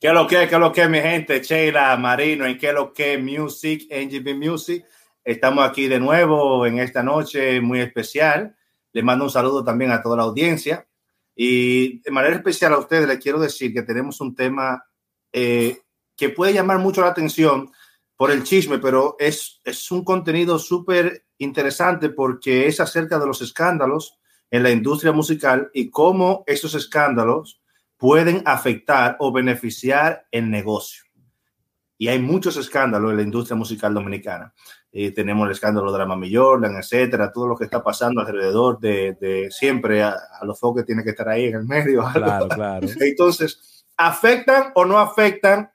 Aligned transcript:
¿Qué 0.00 0.12
lo 0.12 0.28
que, 0.28 0.46
qué 0.46 0.58
lo 0.60 0.72
que, 0.72 0.88
mi 0.88 1.00
gente? 1.00 1.42
Sheila, 1.42 1.96
Marino, 1.96 2.46
en 2.46 2.56
qué 2.56 2.72
lo 2.72 2.92
que, 2.92 3.18
Music, 3.18 3.88
NGB 3.90 4.36
Music. 4.36 4.84
Estamos 5.24 5.68
aquí 5.68 5.88
de 5.88 5.98
nuevo 5.98 6.64
en 6.66 6.78
esta 6.78 7.02
noche 7.02 7.60
muy 7.60 7.80
especial. 7.80 8.56
Les 8.92 9.02
mando 9.02 9.24
un 9.24 9.30
saludo 9.32 9.64
también 9.64 9.90
a 9.90 10.00
toda 10.00 10.18
la 10.18 10.22
audiencia. 10.22 10.86
Y 11.34 12.00
de 12.02 12.12
manera 12.12 12.36
especial 12.36 12.74
a 12.74 12.78
ustedes 12.78 13.08
les 13.08 13.18
quiero 13.18 13.40
decir 13.40 13.74
que 13.74 13.82
tenemos 13.82 14.20
un 14.20 14.36
tema 14.36 14.84
eh, 15.32 15.78
que 16.16 16.28
puede 16.28 16.52
llamar 16.52 16.78
mucho 16.78 17.00
la 17.00 17.08
atención 17.08 17.72
por 18.14 18.30
el 18.30 18.44
chisme, 18.44 18.78
pero 18.78 19.16
es, 19.18 19.60
es 19.64 19.90
un 19.90 20.04
contenido 20.04 20.60
súper 20.60 21.26
interesante 21.38 22.10
porque 22.10 22.68
es 22.68 22.78
acerca 22.78 23.18
de 23.18 23.26
los 23.26 23.42
escándalos 23.42 24.16
en 24.48 24.62
la 24.62 24.70
industria 24.70 25.10
musical 25.10 25.70
y 25.74 25.90
cómo 25.90 26.44
esos 26.46 26.76
escándalos 26.76 27.57
pueden 27.98 28.42
afectar 28.46 29.16
o 29.18 29.32
beneficiar 29.32 30.26
el 30.30 30.50
negocio. 30.50 31.02
Y 31.98 32.08
hay 32.08 32.20
muchos 32.20 32.56
escándalos 32.56 33.10
en 33.10 33.16
la 33.16 33.22
industria 33.24 33.56
musical 33.56 33.92
dominicana. 33.92 34.54
Eh, 34.90 35.10
tenemos 35.10 35.46
el 35.46 35.52
escándalo 35.52 35.92
de 35.92 35.98
la 35.98 36.06
Mami 36.06 36.32
Jordan, 36.32 36.76
etcétera, 36.76 37.32
todo 37.32 37.48
lo 37.48 37.56
que 37.56 37.64
está 37.64 37.82
pasando 37.82 38.20
alrededor 38.20 38.78
de, 38.78 39.18
de 39.20 39.50
siempre 39.50 40.02
a, 40.02 40.16
a, 40.40 40.44
los 40.46 40.60
que 40.76 40.84
tiene 40.84 41.02
que 41.02 41.10
estar 41.10 41.28
ahí 41.28 41.46
en 41.46 41.56
el 41.56 41.64
medio. 41.64 42.04
Claro, 42.12 42.48
claro. 42.48 42.86
Entonces, 43.00 43.84
¿afectan 43.96 44.70
o 44.76 44.84
no 44.84 44.98
afectan 44.98 45.72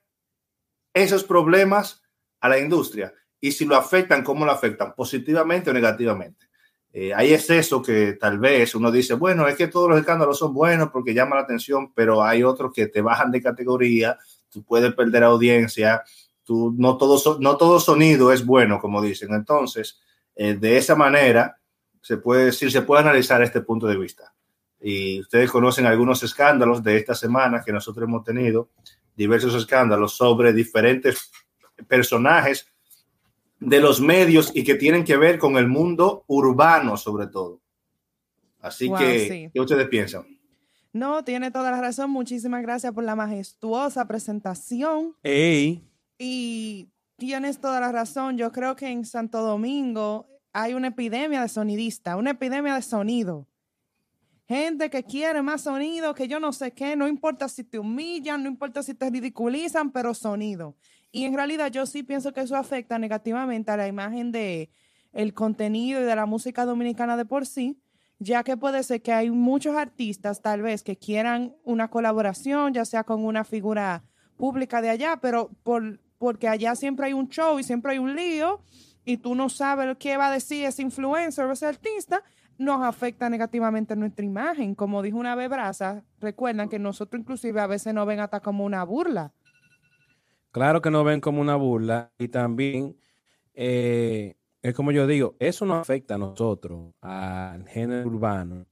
esos 0.93 1.25
problemas 1.25 2.01
a 2.39 2.47
la 2.47 2.57
industria? 2.57 3.13
Y 3.41 3.51
si 3.51 3.65
lo 3.65 3.75
afectan, 3.75 4.23
¿cómo 4.23 4.45
lo 4.45 4.51
afectan? 4.53 4.95
¿Positivamente 4.95 5.69
o 5.69 5.73
negativamente? 5.73 6.47
Eh, 6.95 7.11
hay 7.11 7.33
exceso 7.33 7.81
que 7.81 8.13
tal 8.13 8.37
vez 8.37 8.75
uno 8.75 8.91
dice, 8.91 9.15
bueno, 9.15 9.47
es 9.47 9.55
que 9.55 9.67
todos 9.67 9.89
los 9.89 9.99
escándalos 9.99 10.37
son 10.37 10.53
buenos 10.53 10.89
porque 10.91 11.15
llaman 11.15 11.39
la 11.39 11.43
atención, 11.43 11.91
pero 11.91 12.23
hay 12.23 12.43
otros 12.43 12.71
que 12.71 12.85
te 12.85 13.01
bajan 13.01 13.31
de 13.31 13.41
categoría, 13.41 14.15
tú 14.49 14.63
puedes 14.63 14.93
perder 14.93 15.23
audiencia, 15.23 16.03
tú, 16.43 16.71
no, 16.77 16.95
todo, 16.97 17.39
no 17.39 17.57
todo 17.57 17.79
sonido 17.79 18.31
es 18.31 18.45
bueno, 18.45 18.79
como 18.79 19.01
dicen. 19.01 19.33
Entonces, 19.33 19.99
eh, 20.35 20.53
de 20.53 20.77
esa 20.77 20.95
manera, 20.95 21.57
se 21.99 22.17
puede 22.17 22.45
decir, 22.45 22.71
se 22.71 22.83
puede 22.83 23.01
analizar 23.01 23.41
este 23.41 23.61
punto 23.61 23.87
de 23.87 23.97
vista. 23.97 24.31
Y 24.79 25.21
ustedes 25.21 25.49
conocen 25.49 25.87
algunos 25.87 26.21
escándalos 26.21 26.83
de 26.83 26.97
esta 26.97 27.15
semana 27.15 27.63
que 27.65 27.71
nosotros 27.71 28.07
hemos 28.07 28.23
tenido, 28.23 28.69
diversos 29.15 29.55
escándalos 29.55 30.15
sobre 30.15 30.53
diferentes 30.53 31.31
personajes 31.87 32.67
de 33.65 33.79
los 33.79 34.01
medios 34.01 34.51
y 34.53 34.63
que 34.63 34.75
tienen 34.75 35.03
que 35.03 35.17
ver 35.17 35.39
con 35.39 35.57
el 35.57 35.67
mundo 35.67 36.23
urbano 36.27 36.97
sobre 36.97 37.27
todo. 37.27 37.61
Así 38.59 38.87
wow, 38.87 38.97
que, 38.97 39.27
sí. 39.27 39.49
¿qué 39.53 39.59
ustedes 39.59 39.87
piensan? 39.89 40.25
No, 40.93 41.23
tiene 41.23 41.51
toda 41.51 41.71
la 41.71 41.81
razón. 41.81 42.11
Muchísimas 42.11 42.61
gracias 42.61 42.93
por 42.93 43.03
la 43.03 43.15
majestuosa 43.15 44.07
presentación. 44.07 45.15
Ey. 45.23 45.83
Y 46.17 46.89
tienes 47.17 47.59
toda 47.59 47.79
la 47.79 47.91
razón. 47.91 48.37
Yo 48.37 48.51
creo 48.51 48.75
que 48.75 48.87
en 48.87 49.03
Santo 49.03 49.41
Domingo 49.41 50.27
hay 50.53 50.75
una 50.75 50.89
epidemia 50.89 51.41
de 51.41 51.49
sonidista, 51.49 52.15
una 52.15 52.31
epidemia 52.31 52.75
de 52.75 52.81
sonido. 52.83 53.47
Gente 54.47 54.89
que 54.89 55.03
quiere 55.03 55.41
más 55.41 55.61
sonido, 55.61 56.13
que 56.13 56.27
yo 56.27 56.39
no 56.39 56.53
sé 56.53 56.73
qué, 56.73 56.95
no 56.95 57.07
importa 57.07 57.49
si 57.49 57.63
te 57.63 57.79
humillan, 57.79 58.43
no 58.43 58.49
importa 58.49 58.83
si 58.83 58.93
te 58.93 59.09
ridiculizan, 59.09 59.91
pero 59.91 60.13
sonido. 60.13 60.75
Y 61.15 61.25
en 61.25 61.35
realidad 61.35 61.69
yo 61.69 61.85
sí 61.85 62.01
pienso 62.01 62.33
que 62.33 62.41
eso 62.41 62.55
afecta 62.55 62.97
negativamente 62.97 63.69
a 63.69 63.77
la 63.77 63.87
imagen 63.87 64.31
de 64.31 64.71
el 65.11 65.35
contenido 65.35 66.01
y 66.01 66.05
de 66.05 66.15
la 66.15 66.25
música 66.25 66.65
dominicana 66.65 67.15
de 67.15 67.23
por 67.23 67.45
sí, 67.45 67.79
ya 68.17 68.43
que 68.43 68.57
puede 68.57 68.81
ser 68.81 69.03
que 69.03 69.13
hay 69.13 69.29
muchos 69.29 69.75
artistas 69.75 70.41
tal 70.41 70.63
vez 70.63 70.81
que 70.81 70.97
quieran 70.97 71.55
una 71.63 71.87
colaboración, 71.87 72.73
ya 72.73 72.83
sea 72.83 73.03
con 73.03 73.23
una 73.25 73.43
figura 73.43 74.03
pública 74.37 74.81
de 74.81 74.89
allá, 74.89 75.17
pero 75.21 75.51
por, 75.61 75.99
porque 76.17 76.47
allá 76.47 76.73
siempre 76.73 77.05
hay 77.05 77.13
un 77.13 77.29
show 77.29 77.59
y 77.59 77.63
siempre 77.63 77.91
hay 77.91 77.99
un 77.99 78.15
lío 78.15 78.63
y 79.05 79.17
tú 79.17 79.35
no 79.35 79.49
sabes 79.49 79.95
qué 79.99 80.17
va 80.17 80.29
a 80.29 80.31
decir 80.31 80.65
ese 80.65 80.81
influencer 80.81 81.45
o 81.45 81.51
ese 81.51 81.67
artista, 81.67 82.23
nos 82.57 82.81
afecta 82.81 83.29
negativamente 83.29 83.95
nuestra 83.95 84.25
imagen. 84.25 84.73
Como 84.73 85.03
dijo 85.03 85.19
una 85.19 85.35
vez 85.35 85.47
Brasa, 85.47 86.03
recuerdan 86.19 86.69
que 86.69 86.79
nosotros 86.79 87.19
inclusive 87.19 87.61
a 87.61 87.67
veces 87.67 87.93
nos 87.93 88.07
ven 88.07 88.19
hasta 88.19 88.39
como 88.39 88.65
una 88.65 88.83
burla. 88.83 89.31
Claro 90.53 90.83
que 90.83 90.91
nos 90.91 91.03
ven 91.03 91.19
como 91.19 91.41
una 91.41 91.55
burla 91.55 92.13
y 92.19 92.27
también 92.27 92.95
eh, 93.55 94.35
es 94.61 94.75
como 94.75 94.91
yo 94.91 95.07
digo, 95.07 95.35
eso 95.39 95.65
no 95.65 95.73
afecta 95.73 96.13
a 96.13 96.19
nosotros, 96.19 96.93
al 97.01 97.67
género 97.67 98.07
urbano 98.07 98.67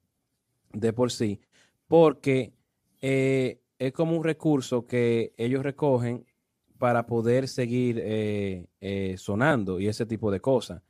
de 0.71 0.93
por 0.93 1.11
sí, 1.11 1.41
porque 1.87 2.53
eh, 3.01 3.61
es 3.79 3.93
como 3.93 4.15
un 4.15 4.23
recurso 4.23 4.85
que 4.85 5.33
ellos 5.37 5.63
recogen 5.63 6.27
para 6.77 7.07
poder 7.07 7.47
seguir 7.47 7.99
eh, 7.99 8.67
eh, 8.79 9.15
sonando 9.17 9.79
y 9.79 9.87
ese 9.87 10.05
tipo 10.05 10.29
de 10.29 10.39
cosas. 10.39 10.83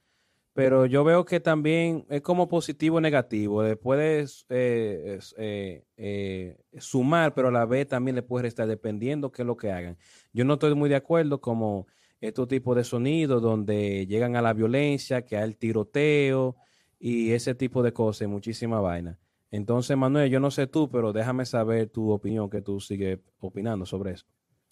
Pero 0.53 0.85
yo 0.85 1.03
veo 1.06 1.23
que 1.23 1.39
también 1.39 2.06
es 2.09 2.22
como 2.22 2.50
positivo 2.50 2.97
o 2.97 3.01
negativo. 3.01 3.63
Puedes 3.81 4.45
eh, 4.50 5.19
eh, 5.38 6.57
sumar, 6.78 7.34
pero 7.34 7.47
a 7.47 7.51
la 7.51 7.66
vez 7.66 7.88
también 7.88 8.16
le 8.16 8.22
puedes 8.22 8.44
restar 8.44 8.67
dependiendo 8.67 9.31
qué 9.31 9.44
es 9.44 9.45
lo 9.45 9.56
que 9.56 9.72
hagan. 9.72 9.97
Yo 10.34 10.44
no 10.44 10.53
estoy 10.53 10.75
muy 10.75 10.90
de 10.90 10.97
acuerdo 10.97 11.40
como 11.40 11.88
estos 12.19 12.50
tipos 12.50 12.75
de 12.75 12.84
sonidos 12.84 13.41
donde 13.41 14.06
llegan 14.07 14.35
a 14.35 14.41
la 14.41 14.53
violencia, 14.53 15.23
que 15.23 15.38
hay 15.38 15.44
el 15.44 15.57
tiroteo 15.57 16.57
y 17.00 17.31
ese 17.31 17.56
tipo 17.56 17.81
de 17.81 17.94
cosas, 17.94 18.28
muchísima 18.28 18.81
vaina. 18.81 19.17
Entonces, 19.51 19.95
Manuel, 19.97 20.29
yo 20.29 20.40
no 20.40 20.51
sé 20.51 20.67
tú, 20.67 20.90
pero 20.90 21.13
déjame 21.13 21.45
saber 21.45 21.90
tu 21.90 22.11
opinión, 22.11 22.50
que 22.50 22.61
tú 22.61 22.79
sigues 22.79 23.19
opinando 23.40 23.85
sobre 23.85 24.11
eso. 24.11 24.25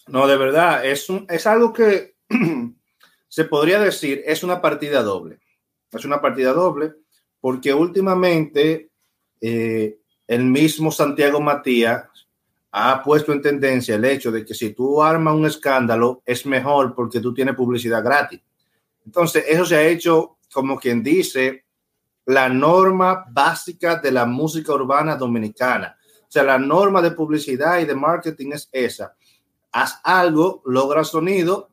No, 0.07 0.27
de 0.27 0.37
verdad, 0.37 0.85
es, 0.85 1.09
un, 1.09 1.25
es 1.29 1.47
algo 1.47 1.73
que 1.73 2.15
se 3.27 3.45
podría 3.45 3.79
decir, 3.79 4.21
es 4.25 4.43
una 4.43 4.61
partida 4.61 5.03
doble 5.03 5.39
es 5.91 6.05
una 6.05 6.21
partida 6.21 6.53
doble, 6.53 6.93
porque 7.41 7.73
últimamente 7.73 8.89
eh, 9.41 9.99
el 10.27 10.45
mismo 10.45 10.91
Santiago 10.91 11.39
Matías 11.41 12.05
ha 12.71 13.01
puesto 13.03 13.31
en 13.31 13.41
tendencia 13.41 13.95
el 13.95 14.05
hecho 14.05 14.31
de 14.31 14.45
que 14.45 14.53
si 14.53 14.73
tú 14.73 15.01
armas 15.01 15.33
un 15.33 15.45
escándalo 15.45 16.21
es 16.25 16.45
mejor 16.45 16.93
porque 16.93 17.19
tú 17.19 17.33
tienes 17.33 17.55
publicidad 17.55 18.03
gratis. 18.03 18.41
Entonces, 19.05 19.45
eso 19.47 19.65
se 19.65 19.75
ha 19.75 19.83
hecho, 19.83 20.37
como 20.53 20.77
quien 20.77 21.01
dice, 21.01 21.65
la 22.25 22.47
norma 22.47 23.25
básica 23.31 23.95
de 23.95 24.11
la 24.11 24.25
música 24.25 24.73
urbana 24.73 25.15
dominicana. 25.15 25.97
O 26.21 26.31
sea, 26.31 26.43
la 26.43 26.59
norma 26.59 27.01
de 27.01 27.11
publicidad 27.11 27.79
y 27.79 27.85
de 27.85 27.95
marketing 27.95 28.51
es 28.51 28.69
esa. 28.71 29.15
Haz 29.71 29.99
algo, 30.03 30.61
logra 30.65 31.03
sonido 31.03 31.69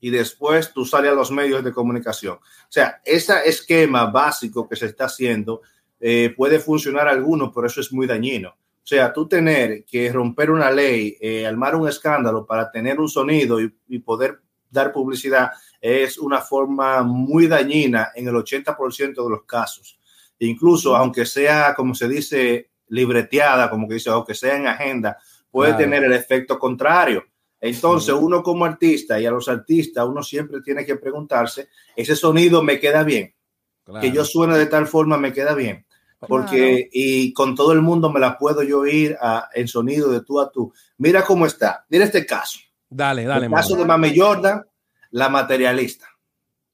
y 0.00 0.10
después 0.10 0.72
tú 0.72 0.84
sales 0.84 1.12
a 1.12 1.14
los 1.14 1.30
medios 1.30 1.62
de 1.62 1.72
comunicación. 1.72 2.34
O 2.34 2.70
sea, 2.70 3.00
ese 3.04 3.34
esquema 3.44 4.06
básico 4.06 4.68
que 4.68 4.76
se 4.76 4.86
está 4.86 5.04
haciendo 5.04 5.62
eh, 6.00 6.32
puede 6.36 6.58
funcionar 6.58 7.08
a 7.08 7.12
algunos, 7.12 7.52
pero 7.54 7.66
eso 7.66 7.80
es 7.80 7.92
muy 7.92 8.06
dañino. 8.06 8.50
O 8.50 8.86
sea, 8.90 9.12
tú 9.12 9.28
tener 9.28 9.84
que 9.84 10.10
romper 10.10 10.50
una 10.50 10.70
ley, 10.70 11.16
eh, 11.20 11.46
armar 11.46 11.76
un 11.76 11.88
escándalo 11.88 12.46
para 12.46 12.70
tener 12.70 12.98
un 12.98 13.08
sonido 13.08 13.60
y, 13.60 13.72
y, 13.88 13.98
poder 13.98 14.40
dar 14.70 14.92
publicidad 14.92 15.50
es 15.80 16.18
una 16.18 16.40
forma 16.40 17.02
muy 17.02 17.46
dañina 17.46 18.10
en 18.14 18.28
el 18.28 18.34
80% 18.34 19.22
de 19.22 19.30
los 19.30 19.44
casos. 19.44 19.98
Incluso, 20.38 20.96
aunque 20.96 21.26
sea, 21.26 21.74
como 21.74 21.94
se 21.94 22.08
dice, 22.08 22.70
libreteada, 22.88 23.68
como 23.68 23.86
que 23.86 23.94
dice, 23.94 24.10
aunque 24.10 24.34
sea 24.34 24.56
en 24.56 24.66
agenda, 24.66 25.18
puede 25.50 25.72
claro. 25.72 25.84
tener 25.84 26.04
el 26.04 26.12
efecto 26.12 26.58
contrario. 26.58 27.24
Entonces, 27.60 28.14
uno 28.14 28.42
como 28.42 28.64
artista 28.64 29.20
y 29.20 29.26
a 29.26 29.30
los 29.30 29.48
artistas, 29.48 30.06
uno 30.06 30.22
siempre 30.22 30.62
tiene 30.62 30.86
que 30.86 30.96
preguntarse, 30.96 31.68
¿ese 31.94 32.16
sonido 32.16 32.62
me 32.62 32.80
queda 32.80 33.02
bien? 33.02 33.34
Claro. 33.84 34.00
Que 34.00 34.10
yo 34.12 34.24
suene 34.24 34.56
de 34.56 34.66
tal 34.66 34.86
forma 34.86 35.18
me 35.18 35.32
queda 35.32 35.54
bien. 35.54 35.84
Porque, 36.26 36.56
claro. 36.56 36.90
y 36.92 37.32
con 37.32 37.54
todo 37.54 37.72
el 37.72 37.80
mundo 37.80 38.10
me 38.10 38.20
la 38.20 38.38
puedo 38.38 38.62
yo 38.62 38.86
ir 38.86 39.16
a, 39.20 39.48
en 39.54 39.68
sonido 39.68 40.10
de 40.10 40.22
tú 40.22 40.40
a 40.40 40.50
tú. 40.50 40.72
Mira 40.98 41.22
cómo 41.22 41.46
está. 41.46 41.84
Mira 41.88 42.04
este 42.04 42.24
caso. 42.26 42.60
Dale, 42.88 43.24
dale. 43.24 43.46
El 43.46 43.52
caso 43.52 43.76
de 43.76 43.84
Mame 43.84 44.12
Jordan, 44.16 44.64
la 45.10 45.28
materialista. 45.28 46.06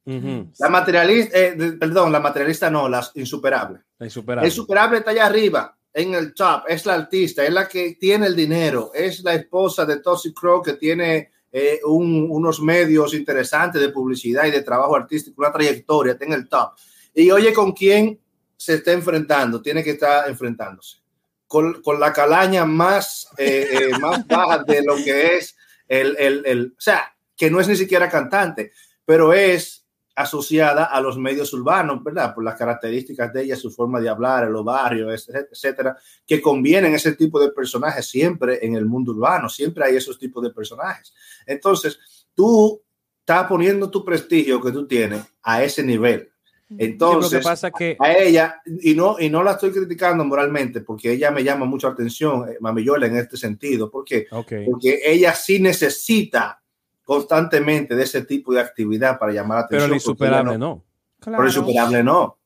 Uh 0.05 0.13
-huh. 0.13 0.53
La 0.59 0.69
materialista, 0.69 1.39
eh, 1.39 1.57
perdón, 1.79 2.13
la 2.13 2.21
materialista 2.21 2.71
no, 2.71 2.89
la 2.89 3.05
insuperable. 3.15 3.81
La 3.99 4.07
insuperable. 4.07 4.43
La 4.43 4.49
insuperable 4.49 4.99
está 4.99 5.11
allá 5.11 5.27
arriba 5.27 5.77
en 5.97 6.13
el 6.13 6.35
top, 6.35 6.65
es 6.69 6.85
la 6.85 6.93
artista, 6.93 7.43
es 7.43 7.51
la 7.51 7.67
que 7.67 7.97
tiene 7.99 8.27
el 8.27 8.37
dinero, 8.37 8.91
es 8.95 9.25
la 9.25 9.33
esposa 9.33 9.87
de 9.87 10.01
Toxic 10.01 10.39
Crow 10.39 10.63
que 10.63 10.75
tiene 10.75 11.31
eh, 11.51 11.81
un, 11.87 12.27
unos 12.31 12.61
medios 12.61 13.15
interesantes 13.15 13.81
de 13.81 13.89
publicidad 13.89 14.45
y 14.45 14.51
de 14.51 14.61
trabajo 14.61 14.95
artístico, 14.95 15.41
una 15.41 15.51
trayectoria, 15.51 16.13
está 16.13 16.27
en 16.27 16.35
el 16.35 16.51
top. 16.51 16.73
Y 17.15 17.31
oye, 17.31 17.55
¿con 17.55 17.73
quién 17.73 18.21
se 18.59 18.75
está 18.75 18.93
enfrentando? 18.93 19.63
Tiene 19.63 19.83
que 19.83 19.93
estar 19.93 20.29
enfrentándose. 20.29 20.99
Con, 21.47 21.81
con 21.81 21.99
la 21.99 22.13
calaña 22.13 22.67
más, 22.67 23.31
eh, 23.39 23.67
eh, 23.73 23.99
más 23.99 24.27
baja 24.27 24.65
de 24.65 24.83
lo 24.83 24.97
que 24.97 25.39
es 25.39 25.57
el, 25.89 26.15
el, 26.19 26.43
el, 26.45 26.75
o 26.77 26.81
sea, 26.81 27.17
que 27.35 27.51
no 27.51 27.59
es 27.59 27.69
ni 27.69 27.77
siquiera 27.77 28.11
cantante, 28.11 28.73
pero 29.07 29.33
es 29.33 29.86
asociada 30.17 30.87
a 30.87 31.01
los 31.01 31.19
medios 31.19 31.53
urbanos, 31.53 32.03
¿verdad? 32.03 32.35
Por 32.35 32.43
las 32.43 32.57
características 32.57 33.33
de 33.35 33.45
ella, 33.45 33.57
su 33.57 33.71
forma 33.71 34.01
de 34.01 34.09
hablar 34.09 34.45
en 34.45 34.53
los 34.53 34.65
barrios, 34.65 35.29
etcétera, 35.29 35.97
que 36.27 36.41
convienen 36.41 36.95
ese 36.95 37.13
tipo 37.13 37.39
de 37.39 37.53
personajes 37.53 38.07
siempre 38.07 38.65
en 38.65 38.75
el 38.75 38.87
mundo 38.87 39.13
urbano, 39.13 39.51
siempre 39.51 39.85
hay 39.85 39.97
esos 39.97 40.19
tipos 40.19 40.43
de 40.43 40.51
personajes. 40.51 41.13
Entonces, 41.47 41.99
tú 42.35 42.83
estás 43.21 43.47
poniendo 43.47 43.91
tu 43.91 44.03
prestigio 44.03 44.61
que 44.61 44.73
tú 44.73 44.87
tienes 44.87 45.23
a 45.43 45.63
ese 45.63 45.83
nivel. 45.83 46.31
Entonces, 46.79 47.45
pasa 47.45 47.71
que... 47.71 47.97
a 48.01 48.13
ella, 48.15 48.63
y 48.65 48.95
no, 48.95 49.21
y 49.21 49.29
no 49.29 49.43
la 49.43 49.53
estoy 49.53 49.71
criticando 49.71 50.25
moralmente, 50.25 50.81
porque 50.81 51.13
ella 51.13 51.31
me 51.31 51.45
llama 51.45 51.67
mucho 51.67 51.89
atención, 51.89 52.49
eh, 52.49 52.57
Mamiyola, 52.59 53.07
en 53.07 53.19
este 53.19 53.37
sentido. 53.37 53.91
¿Por 53.91 54.05
qué? 54.05 54.27
Porque 54.31 55.01
ella 55.05 55.35
sí 55.35 55.61
necesita 55.61 56.63
constantemente 57.07 57.95
de 57.95 58.03
ese 58.03 58.23
tipo 58.23 58.53
de 58.53 58.61
actividad 58.61 59.19
para 59.19 59.33
llamar 59.33 59.59
la 59.59 59.65
atención. 59.65 59.89
Pero 59.89 59.95
el 59.95 59.95
insuperable 59.95 60.59
no. 60.59 60.85
Pero 61.25 61.41
el 61.41 61.47
insuperable 61.47 62.03
no. 62.03 62.39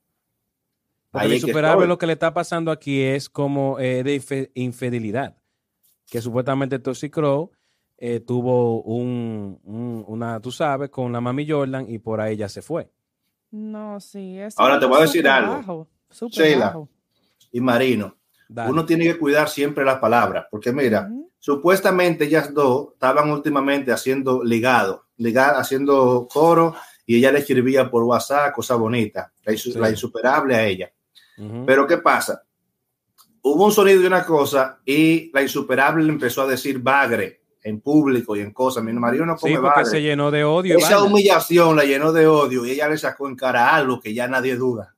Porque 1.11 1.27
el 1.27 1.33
insuperable 1.35 1.87
lo 1.87 1.99
que 1.99 2.07
le 2.07 2.13
está 2.13 2.33
pasando 2.33 2.71
aquí 2.71 3.03
es 3.03 3.29
como 3.29 3.81
eh, 3.81 4.05
de 4.05 4.51
infidelidad. 4.55 5.37
Que 6.09 6.21
supuestamente 6.21 6.79
Toxic 6.79 7.13
Crow 7.13 7.51
eh, 7.97 8.21
tuvo 8.21 8.83
un, 8.83 9.59
una, 10.07 10.41
tú 10.41 10.53
sabes, 10.53 10.91
con 10.91 11.11
la 11.11 11.21
mami 11.21 11.49
Jordan 11.49 11.87
y 11.89 11.99
por 11.99 12.21
ahí 12.21 12.37
ya 12.37 12.49
se 12.49 12.61
fue. 12.61 12.91
No, 13.51 13.99
sí. 13.99 14.39
Ahora 14.57 14.79
te 14.79 14.87
voy 14.87 14.99
a 14.99 15.03
decir 15.03 15.27
algo. 15.27 15.89
Sheila 16.11 16.87
y 17.51 17.61
Marino. 17.61 18.15
Uno 18.69 18.85
tiene 18.85 19.05
que 19.05 19.19
cuidar 19.19 19.49
siempre 19.49 19.85
las 19.85 19.99
palabras, 19.99 20.47
porque 20.51 20.73
mira, 20.73 21.09
supuestamente 21.39 22.25
ellas 22.25 22.53
dos 22.53 22.89
estaban 22.95 23.31
últimamente 23.31 23.93
haciendo 23.93 24.43
ligado, 24.43 25.07
ligado, 25.17 25.59
haciendo 25.59 26.27
coro 26.31 26.75
y 27.07 27.17
ella 27.17 27.33
le 27.33 27.41
escribía 27.41 27.91
por 27.91 28.03
WhatsApp 28.03 28.55
cosas 28.55 28.79
bonitas, 28.79 29.31
la, 29.45 29.91
insuperable 29.91 30.55
a 30.55 30.67
ella. 30.67 30.93
Pero 31.65 31.87
¿qué 31.87 31.99
pasa? 31.99 32.43
Hubo 33.43 33.65
un 33.65 33.73
sonido 33.73 34.01
de 34.01 34.07
una 34.07 34.27
cosa 34.27 34.79
y 34.85 35.31
la 35.33 35.43
insuperable 35.43 36.05
le 36.05 36.13
empezó 36.13 36.43
a 36.43 36.47
decir 36.47 36.79
bagre 36.81 37.41
en 37.63 37.81
público 37.81 38.37
y 38.37 38.41
en 38.41 38.53
cosas. 38.53 38.85
Mi 38.85 38.93
marido 38.93 39.25
no 39.25 39.37
come 39.37 39.55
sí, 39.55 39.59
porque 39.61 39.87
se 39.87 40.03
llenó 40.03 40.31
de 40.31 40.45
odio. 40.45 40.77
Esa 40.77 41.03
humillación 41.03 41.77
la 41.77 41.85
llenó 41.85 42.13
de 42.13 42.27
odio 42.27 42.67
y 42.67 42.73
ella 42.73 42.89
le 42.89 42.99
sacó 42.99 43.29
en 43.29 43.37
cara 43.37 43.75
algo 43.75 44.01
que 44.01 44.13
ya 44.13 44.29
nadie 44.29 44.57
duda. 44.57 44.95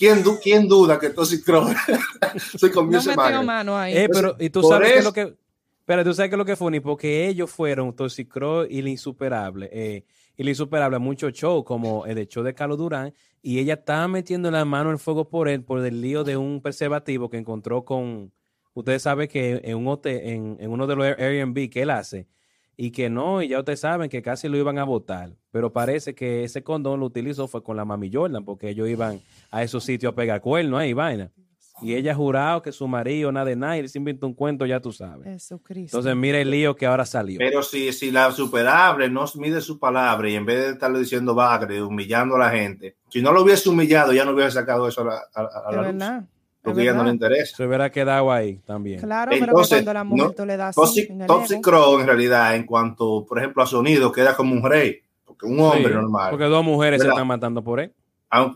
¿Quién, 0.00 0.24
¿Quién 0.42 0.66
duda 0.66 0.98
que 0.98 1.10
Toxic 1.10 1.44
Crow 1.44 1.68
se 2.58 2.70
comió 2.70 2.92
no 2.92 2.98
ese 3.00 3.14
mano 3.14 3.76
ahí? 3.76 3.94
Eh, 3.94 4.08
pero, 4.10 4.34
y 4.40 4.48
tú 4.48 4.62
sabes 4.62 4.94
que 4.94 5.02
lo 5.02 5.12
que 5.12 5.36
pero 5.84 6.04
tú 6.04 6.14
sabes 6.14 6.30
que 6.30 6.36
lo 6.38 6.44
que 6.46 6.56
fue, 6.56 6.70
ni 6.70 6.80
porque 6.80 7.26
ellos 7.26 7.50
fueron 7.50 7.94
Toxicro 7.94 8.64
y 8.64 8.80
la 8.80 8.90
insuperable. 8.90 9.68
Eh, 9.72 10.04
y 10.36 10.44
la 10.44 10.50
insuperable, 10.50 10.98
mucho 11.00 11.28
show, 11.30 11.64
como 11.64 12.06
el 12.06 12.28
show 12.28 12.42
de 12.42 12.54
Carlos 12.54 12.78
Durán, 12.78 13.12
y 13.42 13.58
ella 13.58 13.74
estaba 13.74 14.08
metiendo 14.08 14.50
la 14.50 14.64
mano 14.64 14.90
en 14.90 14.98
fuego 14.98 15.28
por 15.28 15.48
él, 15.48 15.64
por 15.64 15.84
el 15.84 16.00
lío 16.00 16.24
de 16.24 16.36
un 16.36 16.62
preservativo 16.62 17.28
que 17.28 17.38
encontró 17.38 17.84
con. 17.84 18.32
Ustedes 18.72 19.02
saben 19.02 19.28
que 19.28 19.60
en, 19.64 19.76
un 19.76 19.88
hotel, 19.88 20.20
en, 20.60 20.70
uno 20.70 20.86
de 20.86 20.96
los 20.96 21.06
Airbnb 21.18 21.68
que 21.68 21.82
él 21.82 21.90
hace, 21.90 22.26
y 22.82 22.92
que 22.92 23.10
no, 23.10 23.42
y 23.42 23.48
ya 23.48 23.58
ustedes 23.58 23.80
saben 23.80 24.08
que 24.08 24.22
casi 24.22 24.48
lo 24.48 24.56
iban 24.56 24.78
a 24.78 24.84
votar, 24.84 25.36
pero 25.50 25.70
parece 25.70 26.14
que 26.14 26.44
ese 26.44 26.62
condón 26.62 27.00
lo 27.00 27.04
utilizó 27.04 27.46
fue 27.46 27.62
con 27.62 27.76
la 27.76 27.84
mami 27.84 28.10
Jordan, 28.10 28.42
porque 28.42 28.70
ellos 28.70 28.88
iban 28.88 29.20
a 29.50 29.62
esos 29.62 29.84
sitios 29.84 30.14
a 30.14 30.16
pegar 30.16 30.40
cuernos 30.40 30.80
ahí, 30.80 30.94
vaina. 30.94 31.30
Y 31.82 31.94
ella 31.94 32.12
ha 32.12 32.14
jurado 32.14 32.62
que 32.62 32.72
su 32.72 32.88
marido, 32.88 33.30
nada 33.32 33.44
de 33.44 33.56
nada, 33.56 33.76
y 33.76 33.86
se 33.86 33.98
inventó 33.98 34.26
un 34.26 34.32
cuento, 34.32 34.64
ya 34.64 34.80
tú 34.80 34.92
sabes. 34.92 35.26
Jesucristo. 35.26 35.98
Entonces, 35.98 36.16
mira 36.16 36.40
el 36.40 36.50
lío 36.50 36.74
que 36.74 36.86
ahora 36.86 37.04
salió. 37.04 37.36
Pero 37.38 37.62
si, 37.62 37.92
si 37.92 38.10
la 38.10 38.32
superable 38.32 39.10
no 39.10 39.26
mide 39.34 39.60
su 39.60 39.78
palabra 39.78 40.30
y 40.30 40.36
en 40.36 40.46
vez 40.46 40.64
de 40.64 40.70
estarle 40.70 41.00
diciendo 41.00 41.34
bagre, 41.34 41.82
humillando 41.82 42.36
a 42.36 42.38
la 42.38 42.50
gente, 42.50 42.96
si 43.10 43.20
no 43.20 43.30
lo 43.30 43.42
hubiese 43.42 43.68
humillado, 43.68 44.14
ya 44.14 44.24
no 44.24 44.30
hubiese 44.30 44.52
sacado 44.52 44.88
eso 44.88 45.02
a 45.02 45.04
la, 45.04 45.20
a, 45.34 45.72
la 45.72 45.92
luz. 45.92 46.02
Porque 46.62 46.84
ya 46.84 46.92
no 46.92 47.04
le 47.04 47.10
interesa. 47.10 47.56
Se 47.56 47.66
hubiera 47.66 47.90
quedado 47.90 48.30
ahí 48.30 48.56
también. 48.66 49.00
Claro, 49.00 49.32
pero 49.38 49.52
cuando 49.52 49.92
la 49.94 50.04
mujer 50.04 50.34
tú 50.36 50.44
le 50.44 50.56
das. 50.56 50.74
Toxic, 50.74 51.26
Toxic 51.26 51.60
Crow, 51.60 52.00
en 52.00 52.06
realidad, 52.06 52.54
en 52.54 52.64
cuanto, 52.64 53.24
por 53.26 53.38
ejemplo, 53.38 53.62
a 53.62 53.66
sonido, 53.66 54.12
queda 54.12 54.36
como 54.36 54.54
un 54.54 54.62
rey. 54.62 55.00
Porque 55.24 55.46
un 55.46 55.58
hombre 55.60 55.94
normal. 55.94 56.30
Porque 56.30 56.44
dos 56.44 56.64
mujeres 56.64 57.00
se 57.00 57.08
están 57.08 57.26
matando 57.26 57.64
por 57.64 57.80
él. 57.80 57.92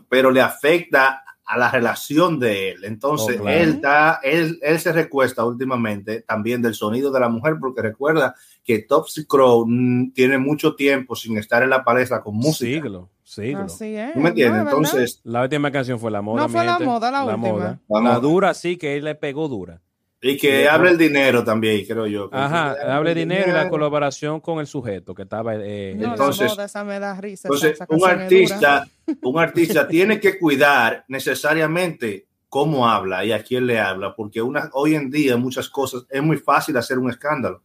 Pero 0.07 0.29
le 0.29 0.41
afecta 0.41 1.23
a 1.45 1.57
la 1.57 1.69
relación 1.69 2.39
de 2.39 2.71
él. 2.71 2.83
Entonces, 2.85 3.39
oh, 3.41 3.47
él, 3.47 3.69
está, 3.75 4.19
él, 4.23 4.59
él 4.61 4.79
se 4.79 4.91
recuesta 4.91 5.45
últimamente 5.45 6.21
también 6.21 6.61
del 6.61 6.73
sonido 6.73 7.11
de 7.11 7.19
la 7.19 7.29
mujer, 7.29 7.55
porque 7.59 7.81
recuerda 7.81 8.35
que 8.65 8.79
Topsy 8.79 9.25
Crow 9.25 9.65
tiene 10.13 10.39
mucho 10.39 10.75
tiempo 10.75 11.15
sin 11.15 11.37
estar 11.37 11.61
en 11.61 11.69
la 11.69 11.83
palestra 11.83 12.21
con 12.21 12.35
música. 12.35 12.81
Siglo, 12.81 13.09
siglo. 13.23 13.61
Así 13.65 13.95
es. 13.95 14.15
me 14.15 14.29
entiendes? 14.29 14.63
Entonces, 14.63 15.21
la 15.23 15.43
última 15.43 15.71
canción 15.71 15.99
fue 15.99 16.09
La 16.09 16.23
Moda. 16.23 16.41
No 16.41 16.49
fue 16.49 16.65
La 16.65 16.79
Moda, 16.79 17.11
la, 17.11 17.25
última. 17.25 17.79
La, 17.87 18.19
dura, 18.19 18.55
sí, 18.55 18.75
que 18.75 18.97
él 18.97 19.05
le 19.05 19.13
pegó 19.13 19.47
dura. 19.47 19.81
Y 20.19 20.37
que 20.37 20.67
hable 20.67 20.89
el 20.89 20.97
dinero 20.97 21.43
también, 21.43 21.85
creo 21.85 22.07
yo. 22.07 22.29
Ajá, 22.31 22.75
hable 22.95 23.11
el 23.11 23.17
dinero, 23.17 23.51
y 23.51 23.53
la 23.53 23.69
colaboración 23.69 24.39
con 24.39 24.59
el 24.59 24.65
sujeto 24.65 25.13
que 25.13 25.21
estaba. 25.21 25.55
Eh, 25.57 25.91
entonces, 25.91 26.57
esa 26.57 26.83
me 26.83 26.99
da 26.99 27.21
risa, 27.21 27.47
entonces 27.47 27.77
un 27.87 28.03
artista, 28.03 28.87
un 29.21 29.37
artista 29.37 29.87
tiene 29.87 30.19
que 30.19 30.39
cuidar 30.39 31.05
necesariamente 31.07 32.25
cómo 32.49 32.89
habla 32.89 33.23
y 33.23 33.31
a 33.31 33.43
quién 33.43 33.67
le 33.67 33.79
habla, 33.79 34.15
porque 34.15 34.41
una, 34.41 34.71
hoy 34.73 34.95
en 34.95 35.11
día 35.11 35.37
muchas 35.37 35.69
cosas 35.69 36.05
es 36.09 36.23
muy 36.23 36.37
fácil 36.37 36.75
hacer 36.77 36.97
un 36.97 37.11
escándalo. 37.11 37.61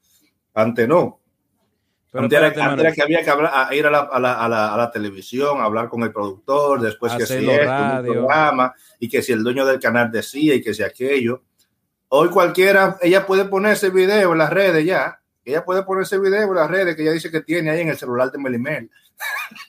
Antes 0.55 0.89
no. 0.89 1.21
antes, 2.13 2.39
era, 2.39 2.93
que 2.93 3.03
había 3.03 3.23
que 3.23 3.31
hablar, 3.31 3.73
ir 3.73 3.87
a 3.87 3.91
la, 3.91 4.01
a, 4.01 4.19
la, 4.19 4.35
a, 4.45 4.77
la, 4.77 4.91
televisión, 4.91 5.61
hablar 5.61 5.89
con 5.89 6.03
el 6.03 6.13
productor, 6.13 6.81
después 6.81 7.15
que 7.15 7.27
si 7.27 7.49
esto, 7.49 8.03
programa, 8.03 8.75
y 8.99 9.09
que 9.09 9.23
si 9.23 9.33
el 9.33 9.45
dueño 9.45 9.65
del 9.65 9.79
canal 9.79 10.11
decía 10.11 10.55
y 10.55 10.63
que 10.63 10.75
si 10.75 10.83
aquello 10.83 11.43
Hoy 12.13 12.29
cualquiera, 12.29 12.99
ella 13.03 13.25
puede 13.25 13.45
poner 13.45 13.75
ese 13.75 13.91
video 13.91 14.33
en 14.33 14.39
las 14.39 14.51
redes 14.51 14.85
ya. 14.85 15.21
Ella 15.45 15.65
puede 15.65 15.85
poner 15.85 16.03
ese 16.03 16.19
video 16.19 16.43
en 16.43 16.55
las 16.57 16.69
redes 16.69 16.97
que 16.97 17.03
ella 17.03 17.13
dice 17.13 17.31
que 17.31 17.41
tiene 17.41 17.71
ahí 17.71 17.83
en 17.83 17.89
el 17.89 17.97
celular 17.97 18.33
de 18.33 18.39
Melimel. 18.39 18.91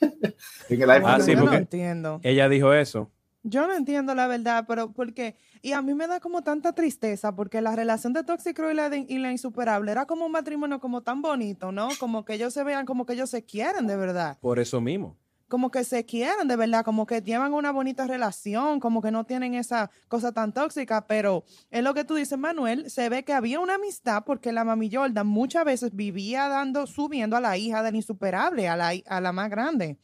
en 0.68 0.82
el 0.82 0.90
iPhone. 0.90 1.10
Ah, 1.10 1.20
sí, 1.20 1.36
no 1.36 1.52
entiendo. 1.52 2.20
Ella 2.24 2.48
dijo 2.48 2.72
eso. 2.72 3.12
Yo 3.42 3.66
no 3.66 3.74
entiendo 3.74 4.14
la 4.14 4.26
verdad, 4.26 4.64
pero 4.68 4.92
porque, 4.92 5.36
y 5.62 5.72
a 5.72 5.82
mí 5.82 5.94
me 5.94 6.06
da 6.06 6.20
como 6.20 6.42
tanta 6.42 6.72
tristeza, 6.72 7.34
porque 7.34 7.60
la 7.60 7.74
relación 7.74 8.12
de 8.12 8.20
y 8.20 8.74
la, 8.74 8.96
y 8.96 9.18
la 9.18 9.32
Insuperable 9.32 9.90
era 9.90 10.06
como 10.06 10.26
un 10.26 10.32
matrimonio 10.32 10.78
como 10.78 11.02
tan 11.02 11.22
bonito, 11.22 11.72
¿no? 11.72 11.88
Como 11.98 12.24
que 12.24 12.34
ellos 12.34 12.54
se 12.54 12.62
vean 12.62 12.86
como 12.86 13.04
que 13.04 13.14
ellos 13.14 13.30
se 13.30 13.44
quieren 13.44 13.86
de 13.86 13.96
verdad. 13.96 14.38
Por 14.40 14.58
eso 14.58 14.80
mismo 14.80 15.16
como 15.52 15.70
que 15.70 15.84
se 15.84 16.06
quieren 16.06 16.48
de 16.48 16.56
verdad, 16.56 16.82
como 16.82 17.04
que 17.04 17.20
llevan 17.20 17.52
una 17.52 17.72
bonita 17.72 18.06
relación, 18.06 18.80
como 18.80 19.02
que 19.02 19.10
no 19.10 19.24
tienen 19.24 19.52
esa 19.52 19.90
cosa 20.08 20.32
tan 20.32 20.54
tóxica, 20.54 21.06
pero 21.06 21.44
es 21.70 21.82
lo 21.82 21.92
que 21.92 22.04
tú 22.04 22.14
dices, 22.14 22.38
Manuel, 22.38 22.90
se 22.90 23.10
ve 23.10 23.22
que 23.22 23.34
había 23.34 23.60
una 23.60 23.74
amistad 23.74 24.24
porque 24.24 24.50
la 24.50 24.64
mami 24.64 24.88
Jordan 24.90 25.26
muchas 25.26 25.66
veces 25.66 25.94
vivía 25.94 26.48
dando, 26.48 26.86
subiendo 26.86 27.36
a 27.36 27.40
la 27.42 27.58
hija 27.58 27.82
del 27.82 27.96
insuperable, 27.96 28.66
a 28.66 28.76
la, 28.76 28.94
a 29.06 29.20
la 29.20 29.32
más 29.32 29.50
grande. 29.50 29.98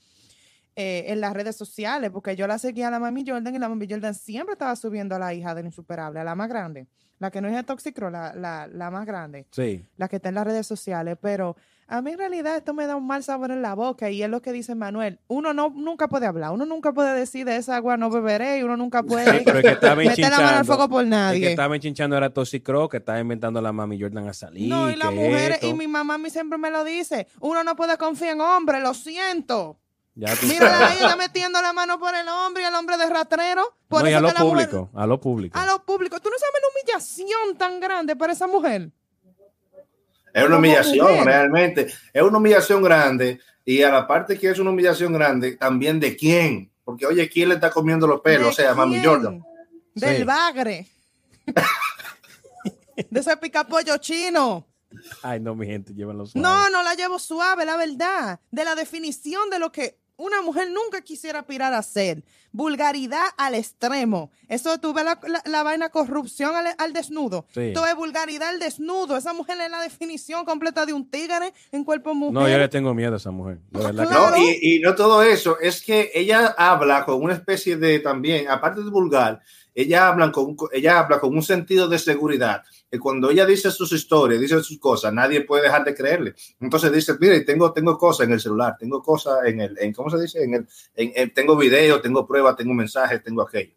Eh, 0.80 1.11
en 1.11 1.20
las 1.20 1.32
redes 1.32 1.56
sociales, 1.56 2.08
porque 2.12 2.37
yo 2.37 2.47
la 2.47 2.56
seguía 2.56 2.87
a 2.87 2.90
la 2.92 3.00
mami 3.00 3.25
Jordan 3.26 3.52
y 3.52 3.58
la 3.58 3.68
mami 3.68 3.88
Jordan 3.90 4.14
siempre 4.14 4.52
estaba 4.52 4.76
subiendo 4.76 5.16
a 5.16 5.18
la 5.18 5.35
hija 5.35 5.52
del 5.52 5.66
insuperable, 5.66 6.20
a 6.20 6.23
la 6.23 6.37
más 6.37 6.49
grande, 6.49 6.87
la 7.18 7.32
que 7.32 7.40
no 7.40 7.49
es 7.49 7.54
de 7.56 7.64
Toxicro, 7.64 8.11
la, 8.11 8.32
la, 8.32 8.68
la 8.68 8.88
más 8.88 9.04
grande, 9.04 9.49
sí. 9.50 9.85
la 9.97 10.06
que 10.06 10.16
está 10.16 10.28
en 10.28 10.37
las 10.37 10.47
redes 10.47 10.68
sociales, 10.68 11.18
pero 11.20 11.56
a 11.88 12.00
mí 12.00 12.12
en 12.12 12.18
realidad 12.18 12.56
esto 12.56 12.75
me 12.75 12.87
da 12.87 12.94
un 12.94 13.08
mal 13.08 13.25
sabor 13.25 13.50
en 13.50 13.61
la 13.61 13.75
boca 13.75 14.08
y 14.08 14.23
es 14.23 14.30
lo 14.30 14.40
que 14.40 14.52
dice 14.52 14.76
Manuel. 14.76 15.18
Uno 15.26 15.52
no 15.52 15.70
nunca 15.70 16.06
puede 16.06 16.26
hablar, 16.26 16.52
uno 16.52 16.64
nunca 16.64 16.92
puede 16.92 17.12
decir 17.18 17.44
de 17.44 17.56
esa 17.56 17.75
agua 17.75 17.97
no 17.97 18.08
beberé 18.08 18.58
y 18.58 18.62
uno 18.62 18.76
nunca 18.76 19.02
puede 19.02 19.25
meter 19.32 19.82
la 20.30 20.38
mano 20.38 20.58
al 20.58 20.64
fuego 20.64 20.88
por 20.88 21.04
nadie. 21.04 21.38
El 21.38 21.42
que 21.42 21.50
estaba 21.50 21.75
enchinchando 21.75 22.16
era 22.16 22.30
Toxicro, 22.30 22.88
que 22.88 22.99
estaba 22.99 23.18
inventando 23.18 23.61
la 23.61 23.73
mami 23.73 24.00
Jordan 24.00 24.28
a 24.28 24.32
salir. 24.32 24.68
No, 24.68 24.88
y 24.88 24.94
las 24.94 25.12
mujeres, 25.12 25.61
y 25.64 25.73
mi 25.73 25.88
mamá 25.88 26.14
a 26.14 26.18
mí 26.18 26.30
siempre 26.30 26.56
me 26.56 26.70
lo 26.70 26.85
dice, 26.85 27.26
uno 27.40 27.64
no 27.64 27.75
puede 27.75 27.99
confiar 27.99 28.35
en 28.35 28.42
hombres, 28.42 28.80
lo 28.80 28.94
siento. 28.94 29.80
Ya 30.20 30.34
Mira, 30.42 30.88
ahí 30.88 30.96
está 30.96 31.14
metiendo 31.14 31.62
la 31.62 31.72
mano 31.72 32.00
por 32.00 32.12
el 32.12 32.26
hombre 32.26 32.64
y 32.64 32.66
el 32.66 32.75
hombre 32.75 32.96
de 32.96 33.08
ratrero. 33.08 33.76
Por 33.87 34.02
no, 34.02 34.10
y 34.10 34.12
a 34.14 34.18
lo 34.18 34.34
público, 34.34 34.90
a 34.92 35.06
lo 35.06 35.20
público. 35.20 35.56
A 35.56 35.64
lo 35.64 35.84
público. 35.84 36.18
Tú 36.18 36.28
no 36.28 36.34
sabes 36.37 36.60
la 36.60 36.68
humillación 36.75 37.56
tan 37.56 37.78
grande 37.78 38.16
para 38.16 38.32
esa 38.32 38.48
mujer. 38.48 38.90
Es 40.34 40.44
una 40.44 40.56
humillación, 40.56 41.25
realmente. 41.25 41.87
Es 42.12 42.20
una 42.20 42.38
humillación 42.38 42.82
grande. 42.82 43.38
Y 43.64 43.80
a 43.84 43.92
la 43.92 44.08
parte 44.08 44.37
que 44.37 44.50
es 44.50 44.58
una 44.58 44.70
humillación 44.70 45.12
grande, 45.12 45.56
también 45.56 46.00
de 46.00 46.16
quién. 46.16 46.72
Porque, 46.82 47.06
oye, 47.06 47.28
¿quién 47.28 47.50
le 47.50 47.54
está 47.54 47.70
comiendo 47.70 48.08
los 48.08 48.20
pelos? 48.20 48.48
O 48.48 48.52
sea, 48.52 48.75
Mami 48.75 49.00
Jordan. 49.00 49.40
Del 49.94 50.25
bagre. 50.25 50.88
de 53.08 53.20
ese 53.20 53.37
picapollo 53.37 53.98
chino. 53.98 54.66
Ay, 55.22 55.38
no, 55.38 55.54
mi 55.54 55.66
gente, 55.66 55.94
llévalo 55.94 56.26
suave. 56.26 56.42
No, 56.42 56.70
no 56.70 56.82
la 56.82 56.94
llevo 56.94 57.20
suave, 57.20 57.64
la 57.64 57.76
verdad. 57.76 58.40
De 58.50 58.64
la 58.64 58.75
definición 58.75 59.48
de 59.50 59.60
lo 59.60 59.70
que 59.70 60.07
una 60.18 60.42
mujer 60.42 60.68
nunca 60.70 61.00
quisiera 61.00 61.38
aspirar 61.38 61.72
a 61.72 61.82
ser. 61.82 62.22
Vulgaridad 62.52 63.22
al 63.37 63.54
extremo. 63.54 64.30
Eso 64.48 64.78
tú 64.78 64.92
ves 64.92 65.04
la, 65.04 65.18
la, 65.28 65.42
la 65.46 65.62
vaina 65.62 65.90
corrupción 65.90 66.56
al, 66.56 66.66
al 66.76 66.92
desnudo. 66.92 67.46
Sí. 67.54 67.60
Esto 67.60 67.87
es 67.87 67.94
vulgaridad 67.94 68.48
al 68.48 68.58
desnudo. 68.58 69.16
Esa 69.16 69.32
mujer 69.32 69.58
es 69.60 69.70
la 69.70 69.80
definición 69.82 70.44
completa 70.44 70.84
de 70.84 70.92
un 70.92 71.08
tigre 71.08 71.52
en 71.72 71.84
cuerpo 71.84 72.14
mujer. 72.14 72.34
No, 72.34 72.48
yo 72.48 72.58
le 72.58 72.68
tengo 72.68 72.92
miedo 72.94 73.14
a 73.14 73.16
esa 73.18 73.30
mujer. 73.30 73.58
De 73.70 73.82
verdad 73.84 74.02
que- 74.04 74.08
Claro. 74.14 74.37
No, 74.37 74.42
y, 74.44 74.58
y 74.76 74.80
no 74.80 74.94
todo 74.94 75.22
eso, 75.22 75.58
es 75.60 75.82
que 75.82 76.10
ella 76.14 76.54
habla 76.58 77.04
con 77.04 77.22
una 77.22 77.34
especie 77.34 77.76
de 77.76 78.00
también, 78.00 78.48
aparte 78.48 78.82
de 78.82 78.90
vulgar, 78.90 79.40
ella 79.75 80.08
habla 80.08 80.32
con, 80.32 80.56
ella 80.72 80.98
habla 80.98 81.20
con 81.20 81.34
un 81.37 81.42
sentido 81.42 81.87
de 81.87 81.98
seguridad, 82.00 82.64
que 82.90 82.99
cuando 82.99 83.30
ella 83.30 83.45
dice 83.45 83.71
sus 83.71 83.92
historias, 83.92 84.40
dice 84.40 84.62
sus 84.62 84.78
cosas, 84.78 85.12
nadie 85.12 85.42
puede 85.42 85.64
dejar 85.64 85.85
de 85.85 85.95
creerle. 85.95 86.35
Entonces 86.61 86.90
dice, 86.92 87.14
mire, 87.21 87.40
tengo, 87.42 87.73
tengo 87.73 87.99
cosas 87.99 88.26
en 88.26 88.33
el 88.33 88.40
celular, 88.40 88.76
tengo 88.78 89.02
cosas 89.02 89.45
en 89.47 89.61
el, 89.61 89.78
en, 89.78 89.92
¿cómo 89.92 90.09
se 90.11 90.18
dice? 90.21 90.42
En 90.42 90.54
el, 90.54 90.68
en, 90.95 91.12
en- 91.14 91.35
tengo 91.35 91.57
video, 91.57 92.00
tengo 92.00 92.26
pruebas, 92.26 92.57
tengo 92.57 92.73
mensajes, 92.75 93.23
tengo 93.23 93.42
aquello. 93.42 93.75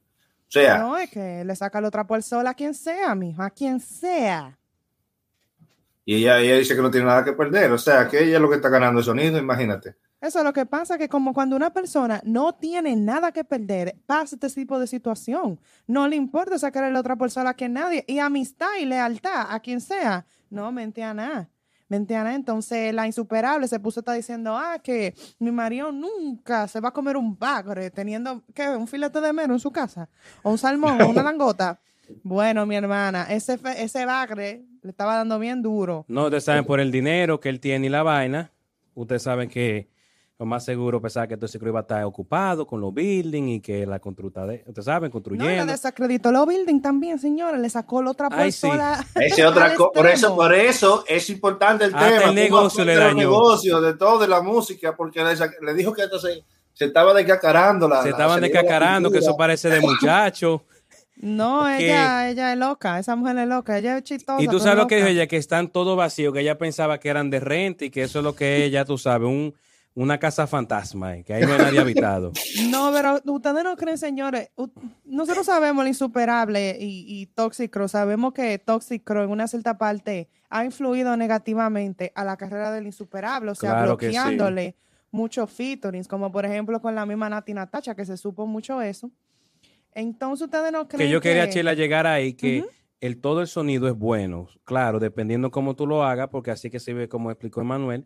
O 0.48 0.52
sea, 0.52 0.78
No, 0.80 0.98
es 0.98 1.10
que 1.10 1.44
le 1.46 1.56
saca 1.56 1.80
lo 1.82 1.90
trapo 1.92 2.16
al 2.16 2.24
sol 2.24 2.46
a 2.48 2.54
quien 2.54 2.74
sea, 2.74 3.14
mijo, 3.16 3.42
a 3.42 3.50
quien 3.50 3.80
sea. 3.80 4.58
y 6.06 6.16
ella, 6.16 6.40
ella 6.40 6.58
dice 6.58 6.76
que 6.76 6.82
no 6.82 6.90
tiene 6.92 7.06
nada 7.06 7.24
que 7.24 7.34
perder, 7.34 7.72
o 7.72 7.78
sea, 7.78 8.08
que 8.08 8.24
ella 8.24 8.36
es 8.38 8.42
lo 8.42 8.50
que 8.50 8.56
está 8.56 8.70
ganando 8.70 9.00
el 9.00 9.06
sonido, 9.06 9.38
imagínate. 9.38 9.96
Eso 10.22 10.38
es 10.40 10.46
lo 10.46 10.54
que 10.54 10.68
pasa, 10.68 11.00
que 11.00 11.10
como 11.10 11.34
cuando 11.34 11.56
una 11.56 11.72
persona 11.74 12.22
no 12.24 12.54
tiene 12.54 12.96
nada 12.96 13.32
que 13.32 13.44
perder, 13.44 13.96
pasa 14.06 14.36
este 14.36 14.50
tipo 14.50 14.80
de 14.80 14.86
situación. 14.86 15.60
No 15.88 16.08
le 16.08 16.16
importa 16.16 16.60
sacarle 16.60 16.92
la 16.92 17.00
otra 17.00 17.16
persona 17.16 17.56
que 17.56 17.68
nadie. 17.68 18.06
Y 18.08 18.20
amistad 18.20 18.70
y 18.80 18.86
lealtad 18.86 19.48
a 19.50 19.60
quien 19.60 19.82
sea. 19.82 20.26
No, 20.52 20.72
mente 20.72 21.04
a 21.04 21.14
nada. 21.16 21.50
Mente 21.90 22.16
a 22.16 22.24
nada. 22.24 22.36
Entonces 22.36 22.94
la 22.94 23.08
insuperable 23.08 23.68
se 23.68 23.80
puso 23.80 24.00
a 24.00 24.02
estar 24.02 24.16
diciendo, 24.16 24.56
ah, 24.56 24.78
que 24.78 25.16
mi 25.40 25.52
marido 25.52 25.92
nunca 25.92 26.68
se 26.68 26.80
va 26.80 26.90
a 26.90 26.94
comer 26.94 27.18
un 27.18 27.38
bagre 27.38 27.90
teniendo, 27.90 28.44
¿qué? 28.54 28.70
Un 28.70 28.88
filete 28.88 29.20
de 29.22 29.34
mero 29.34 29.54
en 29.54 29.60
su 29.60 29.72
casa. 29.72 30.08
O 30.44 30.52
un 30.52 30.58
salmón, 30.60 31.02
o 31.02 31.10
una 31.10 31.24
langota. 31.32 31.80
Bueno, 32.24 32.66
mi 32.68 32.76
hermana, 32.76 33.24
ese, 33.30 33.58
fe- 33.58 33.82
ese 33.84 34.06
bagre 34.06 34.66
le 34.84 34.90
estaba 34.92 35.16
dando 35.16 35.40
bien 35.40 35.64
duro. 35.64 36.06
No, 36.08 36.26
ustedes 36.26 36.44
saben 36.44 36.64
por 36.66 36.80
el 36.80 36.92
dinero 36.92 37.40
que 37.40 37.50
él 37.50 37.60
tiene 37.60 37.88
y 37.88 37.90
la 37.90 38.04
vaina. 38.04 38.52
Ustedes 38.94 39.24
saben 39.24 39.50
que 39.50 39.90
lo 40.42 40.48
más 40.48 40.66
seguro 40.66 41.00
pensaba 41.00 41.28
que 41.28 41.36
entonces 41.36 41.62
iba 41.62 41.78
a 41.78 41.84
estar 41.84 42.04
ocupado 42.04 42.66
con 42.66 42.82
los 42.82 42.92
buildings 42.92 43.48
y 43.48 43.60
que 43.60 43.86
la 43.86 44.00
construta 44.00 44.44
de, 44.48 44.64
ustedes 44.66 44.86
saben, 44.86 45.02
No, 45.02 45.06
la 45.06 45.12
construyendo. 45.12 45.66
desacreditó 45.68 46.32
los 46.32 46.48
building 46.48 46.82
también, 46.82 47.20
señores. 47.20 47.62
Le 47.62 47.70
sacó 47.70 48.02
la 48.02 48.10
otra 48.10 48.28
Ay, 48.32 48.52
sí. 48.52 48.62
persona. 48.68 49.06
Otra 49.48 49.76
por 49.76 50.08
eso, 50.08 50.36
por 50.36 50.52
eso 50.56 51.04
es 51.08 51.30
importante 51.30 51.86
el 51.86 51.94
Hasta 51.94 52.10
tema. 52.10 52.30
el 52.30 52.34
negocio 52.34 52.84
le 52.84 52.96
dañó. 52.96 53.56
de 53.82 53.94
todo, 53.94 54.18
de 54.18 54.28
la 54.28 54.42
música, 54.42 54.96
porque 54.96 55.24
le, 55.24 55.74
dijo 55.76 55.94
que 55.94 56.06
esto 56.06 56.18
se, 56.18 56.44
estaba 56.80 57.14
descacarando. 57.14 57.88
La, 57.88 58.02
Se 58.02 58.10
estaban 58.10 58.42
descacarando, 58.42 59.12
que 59.12 59.20
eso 59.20 59.38
parece 59.38 59.70
de 59.70 59.80
muchacho. 59.80 60.64
No, 61.18 61.66
que- 61.78 61.86
ella, 61.86 62.32
ella 62.32 62.54
es 62.54 62.58
loca, 62.58 62.98
esa 62.98 63.16
mujer 63.16 63.38
es 63.38 63.48
loca, 63.48 63.78
ella 63.78 64.00
es 64.00 64.04
chistosa. 64.06 64.42
Y 64.42 64.48
tú 64.48 64.60
sabes 64.60 64.80
lo 64.80 64.88
que 64.88 64.96
dijo 64.96 65.08
ella, 65.08 65.28
que 65.28 65.38
están 65.38 65.68
todos 65.68 65.96
vacíos, 65.96 66.34
que 66.34 66.40
ella 66.40 66.58
pensaba 66.58 67.00
que 67.00 67.10
eran 67.10 67.30
de 67.30 67.40
renta 67.40 67.86
y 67.86 67.92
que 67.92 68.02
eso 68.02 68.18
es 68.20 68.26
lo 68.26 68.34
que 68.34 68.66
ella, 68.66 68.86
tú 68.86 68.98
sabes, 68.98 69.28
un, 69.28 69.54
una 69.94 70.18
casa 70.20 70.48
fantasma, 70.48 71.18
eh, 71.18 71.24
que 71.24 71.34
ahí 71.34 71.44
no 71.46 71.54
hay 71.54 71.60
nadie 71.60 71.80
habitado. 71.80 72.32
No, 72.70 72.92
pero 72.94 73.20
ustedes 73.34 73.64
no 73.64 73.76
creen, 73.76 73.98
señores. 73.98 74.50
Nosotros 75.04 75.46
sabemos 75.46 75.84
lo 75.84 75.88
insuperable 75.90 76.78
y, 76.80 77.06
y 77.08 77.26
tóxico. 77.28 77.88
Sabemos 77.88 78.34
que 78.34 78.58
tóxico 78.60 79.14
en 79.22 79.30
una 79.30 79.48
cierta 79.48 79.78
parte 79.78 80.30
ha 80.50 80.64
influido 80.64 81.16
negativamente 81.18 82.12
a 82.16 82.24
la 82.24 82.38
carrera 82.38 82.72
del 82.72 82.86
insuperable, 82.86 83.52
o 83.52 83.56
sea, 83.56 83.72
Claro 83.72 83.98
sí. 84.00 84.06
bloqueándole 84.08 84.76
muchos 85.12 85.52
featurings, 85.52 86.08
como 86.08 86.32
por 86.32 86.46
ejemplo 86.46 86.80
con 86.82 86.96
la 86.96 87.06
misma 87.06 87.30
Nati 87.30 87.54
Natacha, 87.54 87.94
que 87.96 88.06
se 88.06 88.16
supo 88.16 88.46
mucho 88.48 88.82
eso. 88.82 89.12
Entonces 89.94 90.46
ustedes 90.46 90.72
no 90.72 90.88
creen 90.88 91.08
que 91.08 91.12
yo 91.12 91.20
quería, 91.22 91.46
que- 91.48 91.54
Chela, 91.54 91.74
llegar 91.74 92.08
ahí, 92.08 92.34
que 92.34 92.64
el 93.02 93.20
todo 93.20 93.42
el 93.42 93.48
sonido 93.48 93.88
es 93.90 93.94
bueno, 93.96 94.48
claro, 94.64 95.00
dependiendo 95.00 95.52
cómo 95.52 95.76
tú 95.76 95.86
lo 95.86 96.04
hagas, 96.04 96.30
porque 96.30 96.52
así 96.52 96.70
que 96.70 96.80
se 96.80 96.94
ve, 96.94 97.10
como 97.10 97.30
explicó 97.32 97.60
Emanuel, 97.62 98.06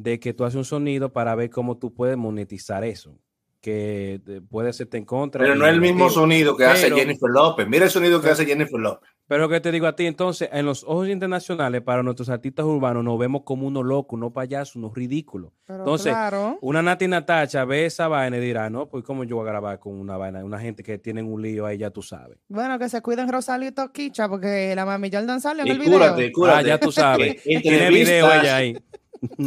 de 0.00 0.20
que 0.20 0.32
tú 0.32 0.44
haces 0.44 0.54
un 0.56 0.64
sonido 0.64 1.12
para 1.12 1.34
ver 1.34 1.50
cómo 1.50 1.76
tú 1.76 1.92
puedes 1.92 2.16
monetizar 2.16 2.84
eso, 2.84 3.18
que 3.60 4.20
puede 4.48 4.72
serte 4.72 4.96
en 4.96 5.04
contra. 5.04 5.42
Pero 5.42 5.56
y 5.56 5.58
no 5.58 5.66
es 5.66 5.72
el 5.72 5.80
mismo 5.80 6.08
sonido 6.08 6.56
que 6.56 6.64
hace 6.64 6.88
Jennifer 6.92 7.28
López. 7.28 7.66
Mira 7.68 7.84
el 7.86 7.90
sonido 7.90 8.18
que 8.20 8.22
Pero- 8.24 8.32
hace 8.34 8.46
Jennifer 8.46 8.78
López. 8.78 9.08
Pero 9.26 9.42
lo 9.42 9.48
que 9.50 9.60
te 9.60 9.70
digo 9.70 9.86
a 9.86 9.94
ti, 9.94 10.06
entonces, 10.06 10.48
en 10.52 10.64
los 10.64 10.84
ojos 10.84 11.06
internacionales, 11.08 11.82
para 11.82 12.02
nuestros 12.02 12.30
artistas 12.30 12.64
urbanos, 12.64 13.04
nos 13.04 13.18
vemos 13.18 13.42
como 13.44 13.66
unos 13.66 13.84
locos, 13.84 14.16
unos 14.16 14.32
payasos, 14.32 14.76
unos 14.76 14.94
ridículos. 14.94 15.52
Pero 15.66 15.80
Entonces, 15.80 16.12
claro. 16.14 16.56
Una 16.62 16.80
Nati 16.80 17.08
Natacha 17.08 17.66
ve 17.66 17.84
esa 17.84 18.08
vaina 18.08 18.38
y 18.38 18.40
dirá, 18.40 18.70
no, 18.70 18.88
pues 18.88 19.04
cómo 19.04 19.24
yo 19.24 19.36
voy 19.36 19.46
a 19.46 19.50
grabar 19.50 19.80
con 19.80 20.00
una 20.00 20.16
vaina, 20.16 20.42
una 20.42 20.58
gente 20.58 20.82
que 20.82 20.96
tienen 20.96 21.26
un 21.26 21.42
lío 21.42 21.66
ahí, 21.66 21.76
ya 21.76 21.90
tú 21.90 22.00
sabes. 22.00 22.38
Bueno, 22.48 22.78
que 22.78 22.88
se 22.88 23.02
cuiden 23.02 23.28
Rosalito 23.30 23.92
Kicha, 23.92 24.30
porque 24.30 24.72
la 24.74 24.86
mami 24.86 25.10
Jordan 25.12 25.42
salió 25.42 25.60
en 25.62 25.68
Y 25.68 25.70
el 25.72 25.78
video. 25.78 25.92
cúrate, 25.98 26.32
cúrate. 26.32 26.58
Ah, 26.58 26.62
ya 26.62 26.80
tú 26.80 26.90
sabes. 26.90 27.42
Tiene 27.42 27.90
video 27.90 28.32
ella 28.32 28.56
ahí. 28.56 28.78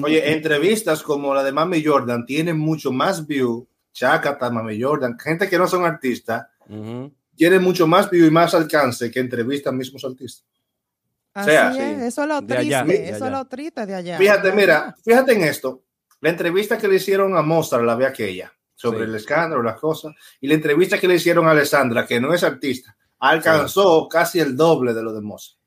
Oye, 0.03 0.31
entrevistas 0.33 1.01
como 1.03 1.33
la 1.33 1.43
de 1.43 1.51
Mami 1.51 1.83
Jordan 1.83 2.25
tienen 2.25 2.57
mucho 2.57 2.91
más 2.91 3.25
view. 3.25 3.67
Chacata, 3.93 4.49
Mami 4.49 4.81
Jordan, 4.81 5.17
gente 5.19 5.49
que 5.49 5.57
no 5.57 5.67
son 5.67 5.83
artistas, 5.85 6.47
Ujú. 6.69 7.11
tienen 7.35 7.61
mucho 7.61 7.87
más 7.87 8.09
view 8.09 8.25
y 8.25 8.31
más 8.31 8.53
alcance 8.55 9.11
que 9.11 9.19
entrevistan 9.19 9.75
mismos 9.77 10.05
artistas. 10.05 10.45
Así 11.33 11.49
sea, 11.49 11.69
es, 11.71 11.75
sí. 11.75 12.05
eso 12.07 12.21
es 12.23 12.27
lo 12.27 12.39
triste, 12.45 12.75
allá, 12.75 12.85
eso 12.93 13.25
es 13.25 13.31
lo 13.31 13.45
triste 13.45 13.85
de 13.85 13.95
allá. 13.95 14.17
Fíjate, 14.17 14.51
mira, 14.53 14.95
fíjate 15.03 15.33
en 15.33 15.43
esto. 15.43 15.83
La 16.21 16.29
entrevista 16.29 16.77
que 16.77 16.87
le 16.87 16.95
hicieron 16.95 17.35
a 17.35 17.41
Mozart 17.41 17.83
la 17.83 17.95
ve 17.95 18.05
aquella, 18.05 18.53
sobre 18.75 18.99
Sí. 18.99 19.03
el 19.05 19.15
escándalo, 19.15 19.61
las 19.63 19.79
cosas, 19.79 20.13
y 20.39 20.47
la 20.47 20.53
entrevista 20.53 20.97
que 20.99 21.07
le 21.07 21.15
hicieron 21.15 21.47
a 21.47 21.51
Alessandra, 21.51 22.05
que 22.05 22.19
no 22.21 22.33
es 22.33 22.43
artista, 22.43 22.95
alcanzó 23.19 24.07
casi 24.07 24.39
el 24.39 24.55
doble 24.55 24.93
de 24.93 25.03
lo 25.03 25.13
de 25.13 25.21
Mozart. 25.21 25.57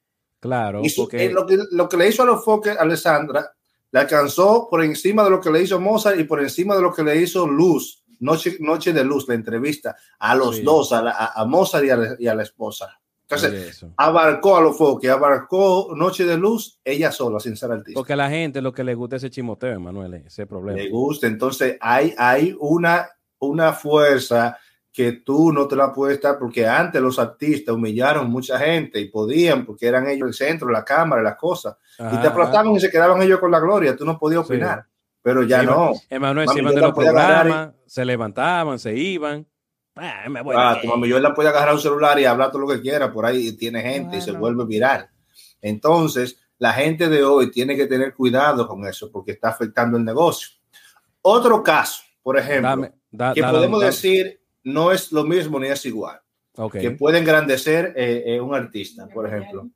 Claro, 0.40 0.80
Y 0.82 0.88
su- 0.90 1.02
porque 1.02 1.24
eh, 1.26 1.30
lo, 1.32 1.46
que, 1.46 1.58
lo 1.72 1.88
que 1.88 1.96
le 1.96 2.08
hizo 2.08 2.22
a 2.22 2.26
los 2.26 2.44
foques 2.44 2.76
Alessandra, 2.78 3.50
le 3.94 4.00
alcanzó 4.00 4.66
por 4.68 4.82
encima 4.82 5.22
de 5.22 5.30
lo 5.30 5.40
que 5.40 5.52
le 5.52 5.62
hizo 5.62 5.80
Mozart 5.80 6.18
y 6.18 6.24
por 6.24 6.40
encima 6.42 6.74
de 6.74 6.82
lo 6.82 6.92
que 6.92 7.04
le 7.04 7.14
hizo 7.14 7.46
Luz, 7.46 8.02
Noche, 8.18 8.56
Noche 8.58 8.92
de 8.92 9.04
Luz, 9.04 9.28
la 9.28 9.34
entrevista 9.34 9.94
a 10.18 10.34
los 10.34 10.56
Sí. 10.56 10.62
dos, 10.62 10.92
a, 10.92 11.00
la- 11.00 11.32
a- 11.32 11.44
Mozart 11.44 11.84
y 11.84 11.90
a, 11.90 11.96
la, 11.96 12.16
y 12.18 12.26
a 12.26 12.34
la 12.34 12.42
esposa. 12.42 13.00
Entonces, 13.22 13.82
Oye, 13.84 13.92
abarcó 13.96 14.56
a 14.56 14.60
los 14.62 14.76
foques, 14.76 15.08
abarcó 15.08 15.92
Noche 15.96 16.24
de 16.24 16.36
Luz, 16.36 16.80
ella 16.84 17.12
sola, 17.12 17.38
sin 17.38 17.56
ser 17.56 17.70
artista. 17.70 17.96
Porque 17.96 18.14
a 18.14 18.16
la 18.16 18.28
gente 18.28 18.60
lo 18.60 18.72
que 18.72 18.82
le 18.82 18.96
gusta 18.96 19.14
es 19.14 19.22
ese 19.22 19.30
chimoteo, 19.30 19.70
Emanuel, 19.76 20.14
ese 20.26 20.44
problema. 20.44 20.76
le 20.76 20.90
gusta. 20.90 21.28
Entonces 21.28 21.76
hay, 21.80 22.14
hay 22.18 22.52
una, 22.58 23.08
una 23.38 23.72
fuerza 23.74 24.58
que 24.96 25.10
tú 25.12 25.52
no 25.52 25.66
te 25.66 25.74
la 25.74 25.92
puedes 25.92 26.14
estar 26.18 26.38
porque 26.38 26.68
antes 26.68 27.02
los 27.02 27.18
artistas 27.18 27.74
humillaron 27.74 28.30
mucha 28.30 28.60
gente 28.60 29.00
y 29.00 29.08
podían 29.10 29.66
porque 29.66 29.88
eran 29.88 30.06
ellos 30.08 30.28
el 30.28 30.34
centro, 30.34 30.68
la 30.70 30.84
cámara, 30.84 31.20
las 31.20 31.34
cosas. 31.36 31.76
y 31.98 32.02
te 32.02 32.04
Ajá. 32.04 32.28
aplastaban 32.28 32.72
y 32.72 32.80
se 32.80 32.90
quedaban 32.90 33.20
ellos 33.20 33.40
con 33.40 33.50
la 33.50 33.58
gloria. 33.58 33.96
Tú 33.96 34.04
no 34.04 34.16
podías 34.18 34.46
Sí. 34.46 34.52
opinar. 34.52 34.86
Pero 35.20 35.42
ya 35.42 35.60
Sí, 35.60 35.66
no. 35.66 35.92
Emanuel, 36.10 36.48
se 36.48 36.58
iban 36.60 36.74
de 36.74 36.80
la 36.80 36.86
los 36.88 36.96
programas, 36.96 37.70
se 37.86 38.04
levantaban, 38.04 38.78
se 38.78 38.94
iban. 38.96 39.44
Ah, 39.96 40.28
me 40.28 40.42
voy. 40.42 40.54
Ah, 40.56 40.78
tu 40.80 40.86
mami 40.86 41.08
yo 41.08 41.18
la 41.18 41.32
puede 41.34 41.48
agarrar 41.48 41.74
un 41.74 41.80
celular 41.80 42.18
y 42.20 42.24
hablar 42.24 42.50
todo 42.52 42.62
lo 42.62 42.68
que 42.68 42.80
quiera 42.80 43.12
por 43.12 43.26
ahí 43.26 43.48
y 43.48 43.52
tiene 43.56 43.80
gente 43.82 44.18
y 44.18 44.20
se 44.20 44.30
Bueno. 44.32 44.40
vuelve 44.40 44.64
viral. 44.66 45.08
Entonces, 45.62 46.38
la 46.58 46.72
gente 46.72 47.08
de 47.08 47.24
hoy 47.24 47.50
tiene 47.50 47.76
que 47.76 47.86
tener 47.86 48.14
cuidado 48.14 48.66
con 48.68 48.86
eso 48.86 49.10
porque 49.10 49.32
está 49.32 49.48
afectando 49.48 49.96
el 49.98 50.04
negocio. 50.04 50.48
Otro 51.22 51.62
caso, 51.62 52.02
por 52.22 52.38
ejemplo, 52.38 52.68
Dame, 52.68 52.92
da- 53.10 53.32
que 53.34 53.40
da- 53.40 53.50
podemos 53.50 53.80
da- 53.80 53.86
decir 53.86 54.40
no 54.64 54.90
es 54.92 55.12
lo 55.12 55.24
mismo 55.24 55.58
ni 55.60 55.68
es 55.68 55.84
igual, 55.86 56.18
Ok. 56.56 56.78
que 56.78 56.90
puede 56.90 57.18
engrandecer 57.18 57.92
eh, 57.96 58.22
eh, 58.26 58.40
un 58.40 58.54
artista, 58.54 59.06
por 59.08 59.26
ejemplo. 59.26 59.68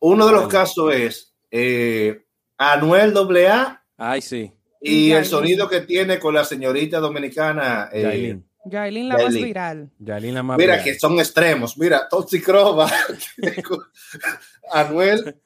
Uno 0.00 0.26
de 0.26 0.32
los 0.32 0.48
casos 0.48 0.92
es 0.94 1.34
eh, 1.50 2.24
Anuel 2.58 3.16
AA 3.16 3.82
Ay, 3.96 4.20
sí. 4.20 4.52
y 4.80 5.08
Yailin. 5.10 5.16
el 5.16 5.24
sonido 5.26 5.68
que 5.68 5.82
tiene 5.82 6.18
con 6.18 6.34
la 6.34 6.44
señorita 6.44 6.98
dominicana. 6.98 7.88
eh, 7.92 8.02
Yailin. 8.02 8.44
Yailin 8.64 9.08
la 9.08 9.14
más 9.14 9.22
Yailin. 9.24 9.44
viral. 9.44 9.90
Yailin 9.98 10.34
la 10.34 10.42
más 10.42 10.58
Mira 10.58 10.72
viral. 10.74 10.84
que 10.84 10.98
son 10.98 11.18
extremos. 11.18 11.76
Mira, 11.78 12.08
Toxicrova, 12.08 12.90
Anuel 14.72 15.36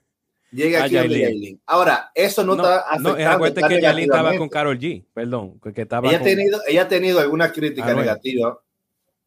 llega 0.56 0.80
Ah, 0.80 0.84
aquí 0.86 0.96
a 0.96 1.04
Yailin. 1.04 1.60
Ahora, 1.66 2.10
eso 2.14 2.42
no, 2.44 2.54
está 2.54 2.84
no, 2.98 3.10
afectando. 3.10 3.30
acuérdate 3.34 3.60
tan 3.60 3.70
que 3.70 3.80
Yailin 3.82 4.04
estaba 4.04 4.36
con. 4.36 4.48
Carol 4.48 4.78
G, 4.78 5.04
perdón, 5.14 5.60
que 5.74 5.82
estaba 5.82 6.08
ella, 6.08 6.16
ha 6.16 6.20
con- 6.20 6.28
tenido, 6.28 6.60
ella 6.66 6.82
ha 6.82 6.88
tenido 6.88 7.20
alguna 7.20 7.52
crítica 7.52 7.86
Anuel. 7.88 8.06
negativa 8.06 8.58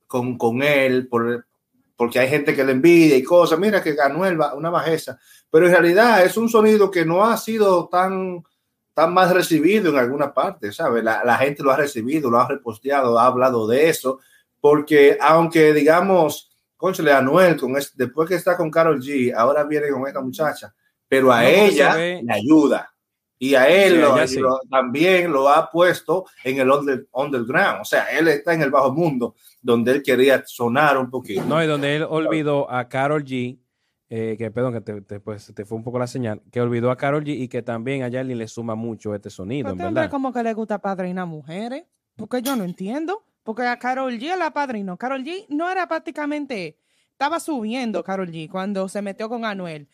con, 0.08 0.38
con 0.38 0.62
él 0.64 1.08
por, 1.08 1.46
porque 1.96 2.20
hay 2.20 2.28
gente 2.30 2.56
que 2.56 2.64
le 2.66 2.72
envidia 2.74 3.16
y 3.16 3.24
cosas. 3.24 3.60
Mira 3.60 3.82
que 3.84 3.96
Anuel 4.02 4.40
va 4.42 4.54
una 4.56 4.70
bajeza. 4.70 5.18
Pero 5.52 5.66
en 5.68 5.72
realidad 5.72 6.24
es 6.26 6.36
un 6.38 6.50
sonido 6.50 6.90
que 6.92 7.06
no 7.06 7.26
ha 7.26 7.38
sido 7.38 7.88
tan, 7.90 8.44
tan 8.94 9.14
más 9.14 9.32
recibido 9.34 9.92
en 9.92 9.98
alguna 9.98 10.34
parte, 10.34 10.72
¿sabes? 10.72 11.04
La, 11.04 11.24
la 11.24 11.38
gente 11.38 11.64
lo 11.64 11.72
ha 11.72 11.78
recibido, 11.78 12.30
lo 12.30 12.40
ha 12.40 12.48
reposteado, 12.48 13.18
ha 13.20 13.26
hablado 13.28 13.68
de 13.68 13.90
eso, 13.90 14.20
porque 14.62 15.18
aunque 15.22 15.74
digamos, 15.74 16.52
conchale, 16.78 17.12
Anuel, 17.14 17.58
con 17.58 17.76
es- 17.78 17.96
después 17.98 18.28
que 18.30 18.36
está 18.36 18.56
con 18.58 18.70
Carol 18.72 19.02
G, 19.02 19.34
ahora 19.36 19.64
viene 19.64 19.90
con 19.90 20.06
esta 20.08 20.22
muchacha, 20.22 20.74
pero 21.10 21.34
a 21.34 21.42
No, 21.42 21.48
ella 21.50 21.98
le 21.98 22.34
ayuda. 22.34 22.94
Y 23.42 23.56
a 23.56 23.70
él 23.70 24.04
también 24.70 25.32
lo 25.32 25.48
ha 25.48 25.72
puesto 25.72 26.26
en 26.44 26.60
el 26.60 26.70
underground. 27.14 27.82
O 27.82 27.86
sea, 27.86 28.06
él 28.12 28.28
está 28.28 28.54
en 28.54 28.62
el 28.62 28.70
bajo 28.70 28.92
mundo, 28.92 29.36
donde 29.62 29.94
él 29.94 30.04
quería 30.04 30.44
sonar 30.46 30.98
un 30.98 31.10
poquito. 31.10 31.44
No, 31.46 31.64
y 31.64 31.66
donde 31.66 31.96
él 31.96 32.04
olvidó 32.08 32.70
a 32.70 32.90
Carol 32.90 33.24
G, 33.24 33.58
eh, 34.10 34.36
que 34.38 34.52
perdón, 34.52 34.74
que 34.74 34.82
te, 34.82 35.20
pues, 35.22 35.54
te, 35.56 35.66
fue 35.66 35.78
un 35.78 35.86
poco 35.86 35.98
la 35.98 36.08
señal, 36.08 36.42
que 36.52 36.60
olvidó 36.60 36.92
a 36.92 36.98
Carol 36.98 37.24
G 37.24 37.30
y 37.30 37.48
que 37.48 37.62
también 37.62 38.04
a 38.04 38.10
Yarlin 38.10 38.38
le 38.38 38.48
suma 38.50 38.76
mucho 38.76 39.16
este 39.16 39.30
sonido. 39.30 39.74
Pero 39.74 39.88
este 39.88 40.10
como 40.10 40.34
que 40.34 40.44
le 40.44 40.54
gusta 40.54 40.80
padrina 40.80 41.26
mujeres, 41.26 41.86
porque 42.18 42.42
yo 42.42 42.58
no 42.58 42.66
entiendo. 42.66 43.24
Porque 43.44 43.64
a 43.64 43.80
Carol 43.80 44.14
G 44.20 44.38
la 44.38 44.52
padrino. 44.52 44.98
Carol 44.98 45.24
G 45.24 45.46
no 45.48 45.70
era 45.70 45.88
prácticamente 45.88 46.78
estaba 47.20 47.42
subiendo 47.42 48.02
Carol 48.02 48.32
G 48.32 48.50
cuando 48.50 48.88
se 48.88 49.02
metió 49.02 49.28
con 49.28 49.44
Anuel. 49.44 49.90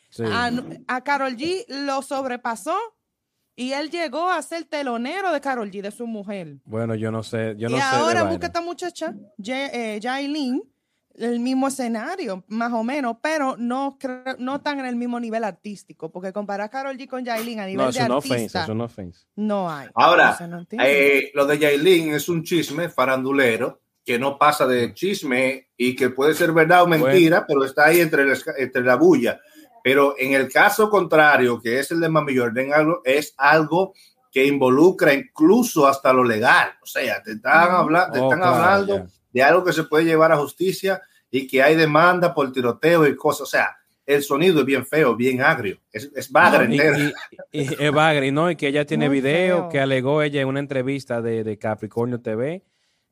A, 0.87 1.01
Carol 1.01 1.35
G 1.35 1.65
lo 1.67 2.03
sobrepasó 2.03 2.77
y 3.55 3.71
él 3.71 3.89
llegó 3.89 4.29
a 4.29 4.39
ser 4.43 4.65
telonero 4.65 5.31
de 5.33 5.41
Carol 5.41 5.71
G, 5.71 5.81
de 5.81 5.89
su 5.89 6.05
mujer. 6.05 6.57
Bueno, 6.65 6.93
yo 6.93 7.11
no 7.11 7.23
sé, 7.23 7.55
yo 7.57 7.67
no 7.67 7.77
y 7.77 7.79
sé. 7.79 7.85
Ahora 7.87 8.25
busca 8.25 8.45
esta 8.45 8.61
muchacha, 8.61 9.15
eh, 9.43 9.99
Jailin, 10.03 10.61
el 11.15 11.39
mismo 11.39 11.67
escenario, 11.67 12.43
más 12.47 12.71
o 12.73 12.83
menos, 12.83 13.17
pero 13.23 13.55
no, 13.57 13.97
no 14.37 14.61
tan 14.61 14.81
en 14.81 14.85
el 14.85 14.95
mismo 14.95 15.19
nivel 15.19 15.45
artístico, 15.45 16.11
porque 16.11 16.31
comparar 16.31 16.67
a 16.67 16.69
Carol 16.69 16.95
G 16.95 17.07
con 17.07 17.25
Jailin 17.25 17.59
a 17.59 17.65
nivel 17.65 17.91
de 17.91 18.01
artista, 18.01 18.67
no, 18.67 18.87
no 19.35 19.71
hay. 19.71 19.87
Ahora, 19.95 20.37
eh, 20.73 21.31
lo 21.33 21.47
de 21.47 21.57
Jailin 21.57 22.13
es 22.13 22.29
un 22.29 22.43
chisme 22.43 22.87
farandulero 22.87 23.81
que 24.05 24.19
no 24.19 24.37
pasa 24.37 24.67
de 24.67 24.93
chisme 24.93 25.69
y 25.75 25.95
que 25.95 26.11
puede 26.11 26.35
ser 26.35 26.51
verdad 26.51 26.83
o 26.83 26.87
mentira, 26.87 27.45
pero 27.47 27.65
está 27.65 27.85
ahí 27.85 28.01
entre, 28.01 28.25
entre 28.57 28.83
la 28.83 28.95
bulla. 28.95 29.41
Pero 29.83 30.15
en 30.17 30.33
el 30.33 30.51
caso 30.51 30.89
contrario, 30.89 31.59
que 31.59 31.79
es 31.79 31.91
el 31.91 31.99
de 31.99 32.09
Mami 32.09 32.37
Jordan, 32.37 32.67
es 33.03 33.33
algo 33.37 33.93
que 34.31 34.45
involucra 34.45 35.13
incluso 35.13 35.87
hasta 35.87 36.13
lo 36.13 36.23
legal. 36.23 36.69
O 36.83 36.85
sea, 36.85 37.21
te 37.23 37.31
están, 37.31 37.71
hablando, 37.71 38.15
están 38.15 38.43
hablando 38.43 39.07
de 39.31 39.43
algo 39.43 39.63
que 39.63 39.73
se 39.73 39.83
puede 39.83 40.05
llevar 40.05 40.31
a 40.31 40.37
justicia 40.37 41.01
y 41.31 41.47
que 41.47 41.63
hay 41.63 41.75
demanda 41.75 42.33
por 42.33 42.51
tiroteo 42.51 43.07
y 43.07 43.15
cosas. 43.15 43.41
O 43.41 43.45
sea, 43.47 43.75
el 44.05 44.21
sonido 44.21 44.59
es 44.59 44.65
bien 44.65 44.85
feo, 44.85 45.15
bien 45.15 45.41
agrio. 45.41 45.79
Es, 45.91 46.11
es 46.15 46.31
bagre 46.31 46.67
y, 47.51 47.65
es 47.83 47.91
bagre, 47.91 48.31
¿no? 48.31 48.51
Y 48.51 48.55
que 48.55 48.67
ella 48.67 48.85
tiene 48.85 49.09
video 49.09 49.67
que 49.69 49.79
alegó 49.79 50.21
ella 50.21 50.41
en 50.41 50.47
una 50.47 50.59
entrevista 50.59 51.21
de, 51.21 51.43
de 51.43 51.57
Capricornio 51.57 52.21
TV 52.21 52.63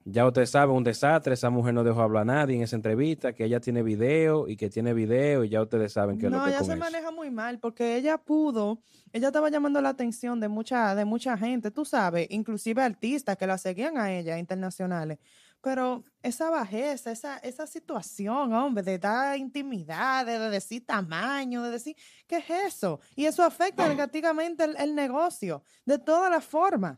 ya 0.05 0.27
usted 0.27 0.45
sabe, 0.45 0.73
un 0.73 0.83
desastre, 0.83 1.33
esa 1.33 1.49
mujer 1.49 1.73
no 1.73 1.83
dejó 1.83 2.01
hablar 2.01 2.23
a 2.23 2.25
nadie 2.25 2.55
en 2.55 2.63
esa 2.63 2.75
entrevista, 2.75 3.33
que 3.33 3.45
ella 3.45 3.59
tiene 3.59 3.83
video 3.83 4.47
y 4.47 4.57
que 4.57 4.69
tiene 4.69 4.93
video 4.93 5.43
y 5.43 5.49
ya 5.49 5.61
ustedes 5.61 5.93
saben 5.93 6.17
que 6.17 6.29
no, 6.29 6.39
lo 6.39 6.45
que 6.45 6.51
ella 6.51 6.63
se 6.63 6.75
maneja 6.75 7.11
muy 7.11 7.31
mal 7.31 7.59
porque 7.59 7.95
ella 7.95 8.17
pudo, 8.17 8.81
ella 9.11 9.27
estaba 9.27 9.49
llamando 9.49 9.81
la 9.81 9.89
atención 9.89 10.39
de 10.39 10.47
mucha, 10.47 10.95
de 10.95 11.05
mucha 11.05 11.37
gente, 11.37 11.71
tú 11.71 11.85
sabes, 11.85 12.27
inclusive 12.29 12.81
artistas 12.81 13.37
que 13.37 13.47
la 13.47 13.57
seguían 13.57 13.97
a 13.97 14.11
ella, 14.11 14.37
internacionales. 14.37 15.19
Pero 15.61 16.03
esa 16.21 16.49
bajeza, 16.49 17.11
esa, 17.11 17.37
esa 17.37 17.65
situación, 17.65 18.53
hombre, 18.53 18.83
de 18.83 18.99
dar 18.99 19.37
intimidad, 19.37 20.25
de, 20.25 20.37
decir 20.49 20.85
tamaño, 20.85 21.63
de 21.63 21.71
decir, 21.71 21.95
¿qué 22.27 22.39
es 22.39 22.49
eso? 22.49 22.99
Y 23.15 23.27
eso 23.27 23.43
afecta 23.43 23.87
negativamente 23.87 24.65
el, 24.65 24.75
el 24.75 24.93
negocio, 24.93 25.63
de 25.85 25.99
todas 25.99 26.29
las 26.29 26.43
formas. 26.43 26.97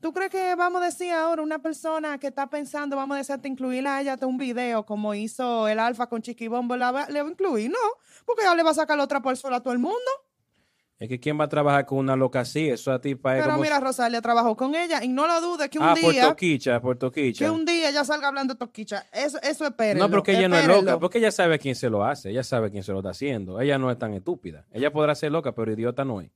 ¿Tú 0.00 0.12
crees 0.12 0.30
que 0.30 0.54
vamos 0.54 0.80
a 0.80 0.86
decir 0.86 1.10
ahora 1.10 1.42
una 1.42 1.58
persona 1.58 2.18
que 2.18 2.28
está 2.28 2.48
pensando, 2.48 2.94
vamos 2.94 3.16
a 3.16 3.18
decirte 3.18 3.48
incluirla 3.48 3.96
a 3.96 4.00
ella 4.00 4.16
de 4.16 4.26
un 4.26 4.38
video 4.38 4.86
como 4.86 5.12
hizo 5.12 5.66
el 5.66 5.80
Alfa 5.80 6.08
con 6.08 6.22
Chiquibombo, 6.22 6.76
¿le 6.76 6.84
va 6.92 7.06
a 7.06 7.28
incluir? 7.28 7.68
No, 7.68 7.78
porque 8.24 8.44
ya 8.44 8.54
le 8.54 8.62
va 8.62 8.70
a 8.70 8.74
sacar 8.74 8.96
la 8.96 9.04
otra 9.04 9.20
por 9.20 9.36
sola 9.36 9.56
a 9.56 9.60
todo 9.60 9.72
el 9.72 9.80
mundo. 9.80 9.98
Es 11.00 11.08
que 11.08 11.18
quién 11.18 11.38
va 11.38 11.44
a 11.44 11.48
trabajar 11.48 11.86
con 11.86 11.98
una 11.98 12.16
loca 12.16 12.40
así, 12.40 12.68
eso 12.68 12.92
a 12.92 13.00
ti 13.00 13.14
para 13.14 13.42
Pero 13.42 13.56
mira, 13.58 13.78
Rosalia 13.78 14.20
trabajó 14.20 14.56
con 14.56 14.74
ella 14.74 15.02
y 15.02 15.08
no 15.08 15.26
lo 15.28 15.40
dudes 15.40 15.68
que 15.68 15.78
un 15.78 15.84
ah, 15.84 15.94
día. 15.94 16.04
por 16.04 16.30
Toquicha, 16.30 16.80
por 16.80 16.96
Toquicha. 16.96 17.44
Que 17.44 17.50
un 17.50 17.64
día 17.64 17.88
ella 17.88 18.04
salga 18.04 18.28
hablando 18.28 18.54
de 18.54 18.58
Toquicha. 18.58 19.06
Eso, 19.12 19.38
eso 19.42 19.64
espérenlo. 19.64 20.06
No, 20.06 20.10
porque 20.10 20.32
ella 20.32 20.48
no 20.48 20.56
es 20.56 20.66
loca, 20.66 20.98
porque 20.98 21.18
ella 21.18 21.30
sabe 21.30 21.58
quién 21.58 21.76
se 21.76 21.88
lo 21.88 22.04
hace, 22.04 22.30
ella 22.30 22.42
sabe 22.42 22.70
quién 22.70 22.82
se 22.82 22.92
lo 22.92 22.98
está 22.98 23.10
haciendo. 23.10 23.60
Ella 23.60 23.78
no 23.78 23.92
es 23.92 23.98
tan 23.98 24.12
estúpida. 24.14 24.64
Ella 24.72 24.92
podrá 24.92 25.14
ser 25.14 25.30
loca, 25.30 25.52
pero 25.52 25.72
idiota 25.72 26.04
no 26.04 26.20
es. 26.20 26.30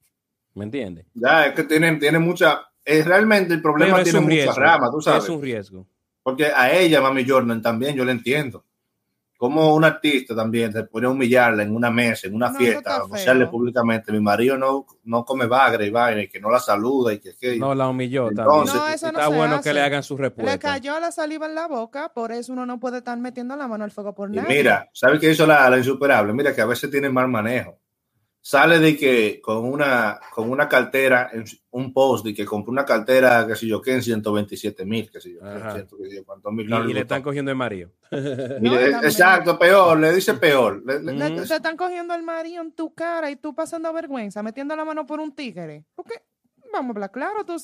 ¿Me 0.55 0.65
entiendes? 0.65 1.07
Ya, 1.15 1.47
es 1.47 1.55
que 1.55 1.65
tiene, 1.65 1.97
tiene 1.97 2.19
mucha 2.21 2.72
es 2.85 3.07
realmente 3.07 3.55
el 3.55 3.63
problema 3.63 4.03
tiene 4.03 4.21
muchas 4.21 4.57
ramas, 4.57 4.91
tú 4.91 5.01
sabes. 5.01 5.25
Es 5.25 5.31
un 5.31 5.43
riesgo. 5.43 5.87
Porque 6.23 6.47
a 6.47 6.73
ella, 6.73 7.01
Mami 7.01 7.29
Jordan, 7.29 7.61
también 7.61 7.97
yo 7.97 8.05
le 8.05 8.13
entiendo. 8.13 8.65
Como 9.37 9.75
un 9.75 9.83
artista 9.83 10.37
también 10.37 10.73
se 10.73 10.85
puede 10.85 11.09
humillarla 11.09 11.65
en 11.65 11.75
una 11.75 11.91
mesa, 11.91 12.29
en 12.29 12.37
una 12.37 12.55
fiesta, 12.55 12.95
anunciarle 12.95 13.49
públicamente, 13.49 14.13
mi 14.13 14.21
marido 14.21 14.57
no, 14.57 14.87
no 15.03 15.25
come 15.25 15.47
bagre 15.47 15.89
y 15.89 16.21
y 16.21 16.29
que 16.29 16.39
no 16.39 16.49
la 16.49 16.61
saluda 16.61 17.13
y 17.13 17.19
que... 17.19 17.35
que 17.35 17.57
no, 17.57 17.75
la 17.75 17.89
humilló 17.89 18.29
Entonces, 18.29 18.77
no, 18.77 18.87
eso 18.87 19.09
está 19.09 19.27
bueno 19.27 19.61
que 19.61 19.75
le 19.75 19.81
hagan 19.81 20.05
su 20.05 20.17
respuesta. 20.17 20.53
Le 20.53 20.61
cayó 20.61 21.01
la 21.01 21.11
saliva 21.11 21.47
en 21.47 21.57
la 21.57 21.67
boca, 21.67 22.13
por 22.15 22.31
eso 22.31 22.53
uno 22.53 22.67
no 22.67 22.79
puede 22.79 22.99
estar 22.99 23.19
metiendo 23.19 23.57
la 23.57 23.67
mano 23.67 23.83
al 23.83 23.91
fuego 23.91 24.15
por 24.15 24.31
nada. 24.31 24.47
Mira, 24.49 24.89
¿sabes 24.93 25.19
qué 25.19 25.33
hizo 25.33 25.45
la, 25.45 25.69
la 25.69 25.79
insuperable? 25.79 26.33
Mira 26.33 26.55
que 26.55 26.61
a 26.61 26.67
veces 26.67 26.89
tiene 26.89 27.11
mal 27.11 27.27
manejo 27.27 27.81
sale 28.45 28.81
de 28.81 28.97
que 28.97 29.41
con 29.41 29.65
una, 29.65 30.19
con 30.35 30.51
una 30.51 30.69
cartera, 30.69 31.31
un 31.71 31.93
post 31.93 32.25
de 32.27 32.35
que 32.35 32.45
compró 32.45 32.73
una 32.73 32.85
cartera, 32.85 33.47
que 33.47 33.55
sé 33.55 33.69
yo, 33.69 33.81
que 33.81 33.95
en 33.95 34.03
127 34.03 34.85
mil, 34.85 35.09
que 35.09 35.21
sé 35.21 35.33
yo, 35.33 35.41
mil. 36.51 36.69
Y, 36.91 36.93
le 36.93 37.01
están 37.01 37.23
cogiendo 37.23 37.53
el 37.53 37.57
marido. 37.57 37.93
exacto, 38.11 39.57
peor, 39.57 39.99
le 40.01 40.13
dice 40.13 40.35
peor. 40.35 40.83
Le, 40.85 41.41
están 41.43 41.77
cogiendo 41.77 42.15
el 42.15 42.25
marido 42.25 42.63
en 42.63 42.73
tu 42.73 42.93
cara 42.93 43.31
y 43.31 43.37
tú 43.37 43.55
pasando 43.55 43.93
vergüenza, 43.93 44.43
metiendo 44.43 44.75
la 44.75 44.85
mano 44.85 45.07
por 45.07 45.21
un 45.21 45.33
tigre. 45.33 45.85
Porque, 45.95 46.21
vamos 46.73 46.91
a 46.91 46.93
hablar 46.95 47.13
claro, 47.13 47.47
tú 47.47 47.55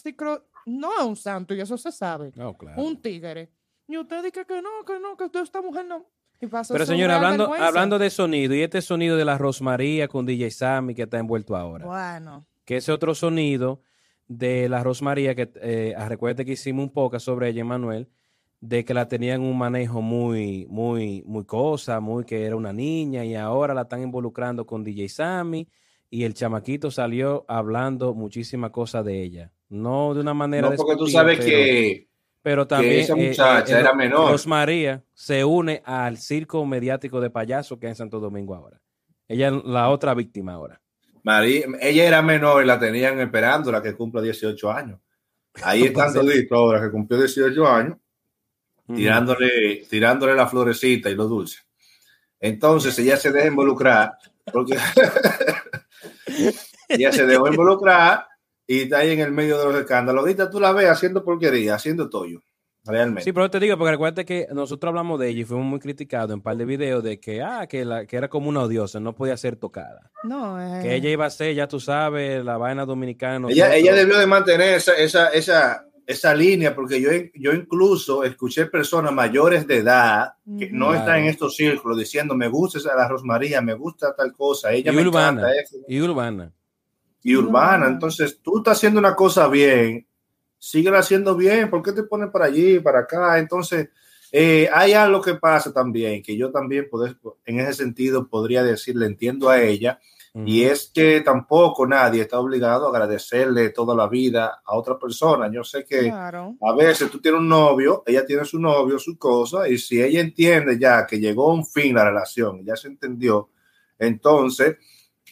no 0.66 0.92
es 0.96 1.04
un 1.04 1.16
santo 1.16 1.54
y 1.54 1.60
eso 1.60 1.76
se 1.76 1.90
sabe. 1.90 2.32
Un 2.76 3.02
tigre. 3.02 3.50
Y 3.88 3.98
usted 3.98 4.22
dice 4.22 4.44
que 4.46 4.62
no, 4.62 4.84
que 4.86 5.00
no, 5.00 5.16
que 5.16 5.40
esta 5.40 5.60
mujer 5.60 5.86
no. 5.86 6.06
Pero 6.40 6.86
señor, 6.86 7.10
hablando, 7.10 7.52
hablando 7.54 7.98
de 7.98 8.10
sonido, 8.10 8.54
y 8.54 8.62
este 8.62 8.80
sonido 8.80 9.16
de 9.16 9.24
la 9.24 9.38
Rosmaría 9.38 10.06
con 10.06 10.24
DJ 10.24 10.50
Sammy 10.50 10.94
que 10.94 11.02
está 11.02 11.18
envuelto 11.18 11.56
ahora. 11.56 11.86
Bueno. 11.86 12.46
Que 12.64 12.76
ese 12.76 12.92
otro 12.92 13.14
sonido 13.14 13.82
de 14.28 14.68
la 14.68 14.84
Rosmaría, 14.84 15.34
que 15.34 15.50
eh, 15.56 15.94
recuerde 16.06 16.44
que 16.44 16.52
hicimos 16.52 16.84
un 16.84 16.92
poco 16.92 17.18
sobre 17.18 17.48
ella, 17.48 17.64
Manuel, 17.64 18.08
de 18.60 18.84
que 18.84 18.94
la 18.94 19.08
tenían 19.08 19.40
un 19.40 19.56
manejo 19.56 20.00
muy, 20.00 20.66
muy, 20.68 21.22
muy 21.26 21.44
cosa, 21.44 21.98
muy 22.00 22.24
que 22.24 22.44
era 22.44 22.54
una 22.54 22.72
niña, 22.72 23.24
y 23.24 23.34
ahora 23.34 23.74
la 23.74 23.82
están 23.82 24.02
involucrando 24.02 24.66
con 24.66 24.84
DJ 24.84 25.08
Sammy, 25.08 25.68
y 26.10 26.24
el 26.24 26.34
chamaquito 26.34 26.90
salió 26.90 27.44
hablando 27.48 28.14
muchísimas 28.14 28.70
cosas 28.70 29.04
de 29.04 29.22
ella. 29.22 29.52
No 29.68 30.14
de 30.14 30.20
una 30.20 30.34
manera. 30.34 30.70
No, 30.70 30.76
porque 30.76 30.96
tú 30.96 31.06
sabes 31.08 31.40
que 31.40 32.07
pero 32.42 32.66
también 32.66 33.00
esa 33.00 33.16
muchacha 33.16 33.76
eh, 33.76 33.80
era 33.80 33.94
menor. 33.94 34.32
Rosmaría 34.32 35.04
se 35.14 35.44
une 35.44 35.82
al 35.84 36.18
circo 36.18 36.64
mediático 36.64 37.20
de 37.20 37.30
payaso 37.30 37.78
que 37.78 37.86
hay 37.86 37.90
en 37.90 37.96
Santo 37.96 38.20
Domingo 38.20 38.54
ahora. 38.54 38.80
Ella 39.26 39.48
es 39.48 39.64
la 39.64 39.90
otra 39.90 40.14
víctima 40.14 40.54
ahora. 40.54 40.80
María, 41.22 41.66
ella 41.80 42.06
era 42.06 42.22
menor 42.22 42.62
y 42.62 42.66
la 42.66 42.78
tenían 42.78 43.20
esperando, 43.20 43.70
la 43.70 43.82
que 43.82 43.94
cumple 43.94 44.22
18 44.22 44.70
años. 44.70 45.00
Ahí 45.62 45.82
están 45.84 46.12
toditos 46.12 46.56
ahora 46.56 46.80
que 46.80 46.90
cumplió 46.90 47.18
18 47.18 47.66
años, 47.66 47.96
tirándole, 48.86 49.86
tirándole 49.88 50.34
la 50.34 50.46
florecita 50.46 51.10
y 51.10 51.14
los 51.14 51.28
dulces. 51.28 51.66
Entonces 52.40 52.98
ella 52.98 53.16
se 53.16 53.32
deja 53.32 53.48
involucrar, 53.48 54.12
porque 54.52 54.78
ella 56.88 57.12
se 57.12 57.26
dejó 57.26 57.48
involucrar 57.48 58.26
y 58.68 58.82
está 58.82 58.98
ahí 58.98 59.12
en 59.12 59.20
el 59.20 59.32
medio 59.32 59.58
de 59.58 59.64
los 59.64 59.74
escándalos. 59.74 60.20
Ahorita 60.20 60.50
tú 60.50 60.60
la 60.60 60.72
ves 60.72 60.88
haciendo 60.90 61.24
porquería, 61.24 61.74
haciendo 61.74 62.08
tollo. 62.10 62.42
Realmente. 62.84 63.22
Sí, 63.22 63.32
pero 63.32 63.50
te 63.50 63.58
digo, 63.60 63.76
porque 63.76 63.90
recuerda 63.90 64.24
que 64.24 64.46
nosotros 64.52 64.88
hablamos 64.90 65.18
de 65.18 65.28
ella 65.28 65.40
y 65.40 65.44
fuimos 65.44 65.66
muy 65.66 65.78
criticados 65.78 66.30
en 66.30 66.34
un 66.34 66.42
par 66.42 66.56
de 66.56 66.64
videos 66.64 67.02
de 67.02 67.18
que, 67.18 67.42
ah, 67.42 67.66
que, 67.66 67.84
la, 67.84 68.06
que 68.06 68.16
era 68.16 68.28
como 68.28 68.48
una 68.48 68.60
odiosa, 68.60 69.00
no 69.00 69.14
podía 69.14 69.36
ser 69.36 69.56
tocada. 69.56 70.10
No, 70.22 70.60
eh. 70.60 70.82
Que 70.82 70.94
ella 70.96 71.10
iba 71.10 71.26
a 71.26 71.30
ser, 71.30 71.54
ya 71.54 71.66
tú 71.66 71.80
sabes, 71.80 72.44
la 72.44 72.56
vaina 72.56 72.84
dominicana. 72.84 73.48
Ella, 73.50 73.74
ella 73.74 73.94
debió 73.94 74.18
de 74.18 74.26
mantener 74.26 74.74
esa, 74.74 74.94
esa, 74.96 75.28
esa, 75.28 75.86
esa 76.06 76.34
línea, 76.34 76.74
porque 76.74 77.00
yo, 77.00 77.10
yo 77.34 77.52
incluso 77.52 78.22
escuché 78.22 78.66
personas 78.66 79.12
mayores 79.12 79.66
de 79.66 79.78
edad 79.78 80.32
que 80.58 80.70
no 80.70 80.94
están 80.94 81.20
en 81.20 81.26
estos 81.26 81.56
círculos 81.56 81.98
diciendo, 81.98 82.34
me 82.34 82.48
gusta 82.48 82.78
esa 82.78 82.94
la 82.94 83.08
Rosmaría, 83.08 83.60
me 83.60 83.74
gusta 83.74 84.14
tal 84.14 84.32
cosa, 84.32 84.72
ella 84.72 84.92
y 84.92 84.94
me 84.94 85.02
urbana, 85.02 85.48
Y 85.86 86.00
urbana 86.00 86.52
y 87.22 87.36
urbana. 87.36 87.88
Entonces, 87.88 88.40
tú 88.42 88.58
estás 88.58 88.78
haciendo 88.78 89.00
una 89.00 89.14
cosa 89.14 89.48
bien, 89.48 90.06
sigue 90.58 90.90
haciendo 90.96 91.36
bien, 91.36 91.70
¿por 91.70 91.82
qué 91.82 91.92
te 91.92 92.02
pones 92.02 92.30
para 92.30 92.46
allí, 92.46 92.80
para 92.80 93.00
acá? 93.00 93.38
Entonces, 93.38 93.88
eh, 94.30 94.68
hay 94.72 94.92
algo 94.92 95.20
que 95.20 95.34
pasa 95.34 95.72
también, 95.72 96.22
que 96.22 96.36
yo 96.36 96.50
también 96.50 96.88
en 97.46 97.60
ese 97.60 97.74
sentido 97.74 98.28
podría 98.28 98.62
decirle, 98.62 99.06
entiendo 99.06 99.48
a 99.48 99.60
ella, 99.60 100.00
y 100.44 100.62
es 100.62 100.92
que 100.94 101.20
tampoco 101.22 101.84
nadie 101.84 102.22
está 102.22 102.38
obligado 102.38 102.86
a 102.86 102.90
agradecerle 102.90 103.70
toda 103.70 103.96
la 103.96 104.06
vida 104.06 104.62
a 104.64 104.76
otra 104.76 104.96
persona. 104.96 105.50
Yo 105.50 105.64
sé 105.64 105.84
que 105.84 106.08
a 106.12 106.74
veces 106.76 107.10
tú 107.10 107.18
tienes 107.18 107.40
un 107.40 107.48
novio, 107.48 108.04
ella 108.06 108.24
tiene 108.24 108.44
su 108.44 108.60
novio, 108.60 109.00
su 109.00 109.18
cosa, 109.18 109.68
y 109.68 109.78
si 109.78 110.00
ella 110.00 110.20
entiende 110.20 110.78
ya 110.78 111.06
que 111.06 111.18
llegó 111.18 111.50
a 111.50 111.54
un 111.54 111.66
fin 111.66 111.94
la 111.94 112.04
relación, 112.04 112.64
ya 112.64 112.76
se 112.76 112.86
entendió, 112.86 113.48
entonces 113.98 114.76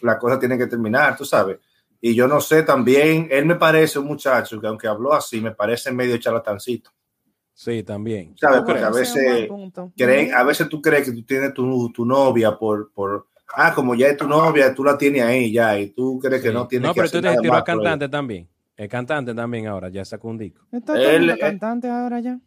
la 0.00 0.18
cosa 0.18 0.40
tiene 0.40 0.58
que 0.58 0.66
terminar, 0.66 1.16
tú 1.16 1.24
sabes 1.24 1.58
Y 2.00 2.14
yo 2.14 2.28
no 2.28 2.40
sé 2.40 2.62
también, 2.62 3.28
él 3.30 3.46
me 3.46 3.56
parece 3.56 3.98
un 3.98 4.06
muchacho 4.06 4.60
que 4.60 4.66
aunque 4.66 4.86
habló 4.86 5.12
así, 5.12 5.40
me 5.40 5.52
parece 5.52 5.92
medio 5.92 6.16
charlatancito. 6.18 6.90
Sí, 7.52 7.82
también. 7.82 8.34
¿Sabes? 8.36 8.62
Porque 8.66 8.82
a 8.82 8.90
veces, 8.90 9.48
creen, 9.96 10.34
a 10.34 10.42
veces 10.42 10.68
tú 10.68 10.82
crees 10.82 11.06
que 11.06 11.12
tú 11.12 11.24
tienes 11.24 11.54
tu, 11.54 11.90
tu 11.90 12.04
novia 12.04 12.56
por, 12.58 12.92
por, 12.92 13.28
ah, 13.54 13.72
como 13.74 13.94
ya 13.94 14.08
es 14.08 14.16
tu 14.16 14.28
novia, 14.28 14.74
tú 14.74 14.84
la 14.84 14.98
tienes 14.98 15.22
ahí 15.22 15.50
ya, 15.50 15.78
y 15.78 15.90
tú 15.90 16.18
crees 16.18 16.42
que 16.42 16.52
no 16.52 16.66
tienes 16.68 16.88
no, 16.88 16.94
que 16.94 17.00
pero 17.00 17.10
tú 17.10 17.22
te 17.22 17.36
tiró 17.38 17.54
a 17.54 17.64
cantante 17.64 18.08
también. 18.08 18.48
El 18.76 18.88
cantante 18.88 19.34
también 19.34 19.66
ahora, 19.68 19.88
ya 19.88 20.04
sacó 20.04 20.28
un 20.28 20.36
disco. 20.36 20.66
Él, 20.70 21.30
el 21.30 21.38
cantante 21.38 21.88
ahora 21.88 22.20
ya. 22.20 22.38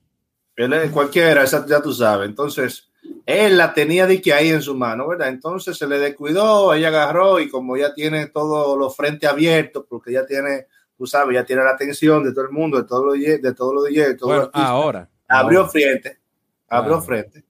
Él 0.56 0.74
es 0.74 0.92
cualquiera, 0.92 1.44
ya 1.46 1.82
tú 1.82 1.92
sabes. 1.92 2.30
Entonces, 2.30 2.89
él 3.30 3.58
la 3.60 3.76
tenía 3.76 4.08
de 4.08 4.20
que 4.20 4.34
ahí 4.34 4.50
en 4.50 4.64
su 4.64 4.76
mano, 4.76 5.08
¿verdad? 5.08 5.30
Entonces 5.30 5.78
se 5.78 5.88
le 5.88 6.00
descuidó, 6.00 6.74
ella 6.74 6.88
agarró 6.88 7.40
y 7.40 7.48
como 7.48 7.78
ya 7.78 7.94
tiene 7.94 8.26
todos 8.26 8.76
los 8.76 8.96
frentes 8.96 9.30
abiertos, 9.30 9.86
porque 9.88 10.14
ya 10.14 10.26
tiene, 10.26 10.66
tú 10.98 11.06
sabes, 11.06 11.36
ya 11.36 11.46
tiene 11.46 11.64
la 11.64 11.72
atención 11.72 12.24
de 12.24 12.32
todo 12.32 12.46
el 12.46 12.52
mundo, 12.52 12.82
de 12.82 12.88
todos 12.88 13.06
los 13.06 13.20
de 13.20 13.54
todos 13.54 13.76
los 13.76 13.86
DJ, 13.86 14.18
bueno, 14.22 14.50
ahora. 14.52 15.08
Abrió 15.28 15.68
frente, 15.68 16.18
abrió 16.68 17.00
frente. 17.02 17.44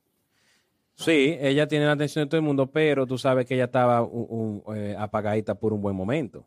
Sí, 0.96 1.38
ella 1.40 1.66
tiene 1.66 1.86
la 1.86 1.94
atención 1.94 2.26
de 2.26 2.30
todo 2.30 2.40
el 2.40 2.46
mundo, 2.46 2.68
pero 2.68 3.08
tú 3.08 3.18
sabes 3.18 3.46
que 3.46 3.54
ella 3.54 3.66
estaba 3.66 4.06
eh, 4.76 4.98
apagadita 5.00 5.56
por 5.56 5.72
un 5.72 5.82
buen 5.82 5.96
momento. 5.96 6.46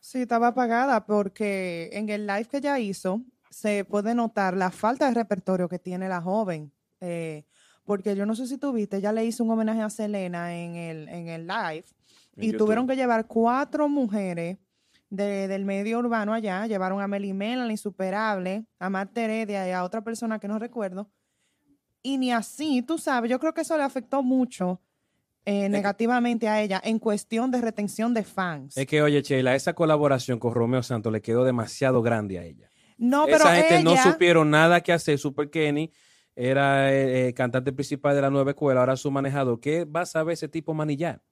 Sí, 0.00 0.22
estaba 0.22 0.48
apagada 0.48 1.06
porque 1.06 1.88
en 1.92 2.08
el 2.08 2.26
live 2.26 2.46
que 2.46 2.56
ella 2.56 2.80
hizo 2.80 3.20
se 3.48 3.84
puede 3.84 4.12
notar 4.12 4.56
la 4.56 4.72
falta 4.72 5.06
de 5.06 5.14
repertorio 5.14 5.68
que 5.68 5.78
tiene 5.78 6.08
la 6.08 6.20
joven. 6.20 6.72
Eh, 7.00 7.44
porque 7.84 8.16
yo 8.16 8.26
no 8.26 8.34
sé 8.34 8.46
si 8.46 8.58
tú 8.58 8.72
viste, 8.72 8.96
ella 8.96 9.12
le 9.12 9.24
hizo 9.24 9.44
un 9.44 9.50
homenaje 9.50 9.82
a 9.82 9.90
Selena 9.90 10.56
en 10.56 10.74
el, 10.74 11.08
en 11.08 11.28
el 11.28 11.46
live 11.46 11.84
y 12.36 12.52
tuvieron 12.52 12.86
que 12.86 12.96
llevar 12.96 13.26
cuatro 13.26 13.88
mujeres 13.88 14.58
del 15.10 15.64
medio 15.64 15.98
urbano 15.98 16.32
allá, 16.32 16.66
llevaron 16.66 17.00
a 17.00 17.06
Melimela, 17.06 17.64
la 17.64 17.70
insuperable, 17.70 18.64
a 18.78 18.90
Marta 18.90 19.22
Heredia 19.22 19.68
y 19.68 19.70
a 19.70 19.84
otra 19.84 20.02
persona 20.02 20.38
que 20.38 20.48
no 20.48 20.58
recuerdo. 20.58 21.08
Y 22.02 22.18
ni 22.18 22.32
así, 22.32 22.82
tú 22.82 22.98
sabes, 22.98 23.30
yo 23.30 23.38
creo 23.38 23.54
que 23.54 23.60
eso 23.60 23.76
le 23.76 23.84
afectó 23.84 24.22
mucho 24.22 24.80
eh, 25.44 25.68
negativamente 25.68 26.48
a 26.48 26.60
ella 26.60 26.80
en 26.84 26.98
cuestión 26.98 27.50
de 27.50 27.60
retención 27.60 28.12
de 28.12 28.24
fans. 28.24 28.76
Es 28.76 28.86
que, 28.86 29.02
oye, 29.02 29.22
Sheila, 29.22 29.54
esa 29.54 29.74
colaboración 29.74 30.38
con 30.38 30.54
Romeo 30.54 30.82
Santos 30.82 31.12
le 31.12 31.22
quedó 31.22 31.44
demasiado 31.44 32.02
grande 32.02 32.38
a 32.38 32.44
ella. 32.44 32.70
No, 32.96 33.26
pero 33.26 33.38
Esa 33.38 33.56
gente 33.56 33.82
no 33.82 33.96
supieron 33.96 34.50
nada 34.50 34.80
que 34.80 34.92
hacer. 34.92 35.18
Super 35.18 35.50
Kenny 35.50 35.92
era 36.36 36.92
el, 36.92 37.08
eh, 37.08 37.28
eh, 37.28 37.34
cantante 37.34 37.72
principal 37.72 38.14
de 38.14 38.22
la 38.22 38.30
nueva 38.30 38.50
escuela, 38.50 38.80
ahora 38.80 38.96
su 38.96 39.10
manejador. 39.10 39.60
¿Qué 39.60 39.84
va 39.84 40.02
a 40.02 40.06
saber 40.06 40.34
ese 40.34 40.48
tipo 40.48 40.74
manillar? 40.74 41.22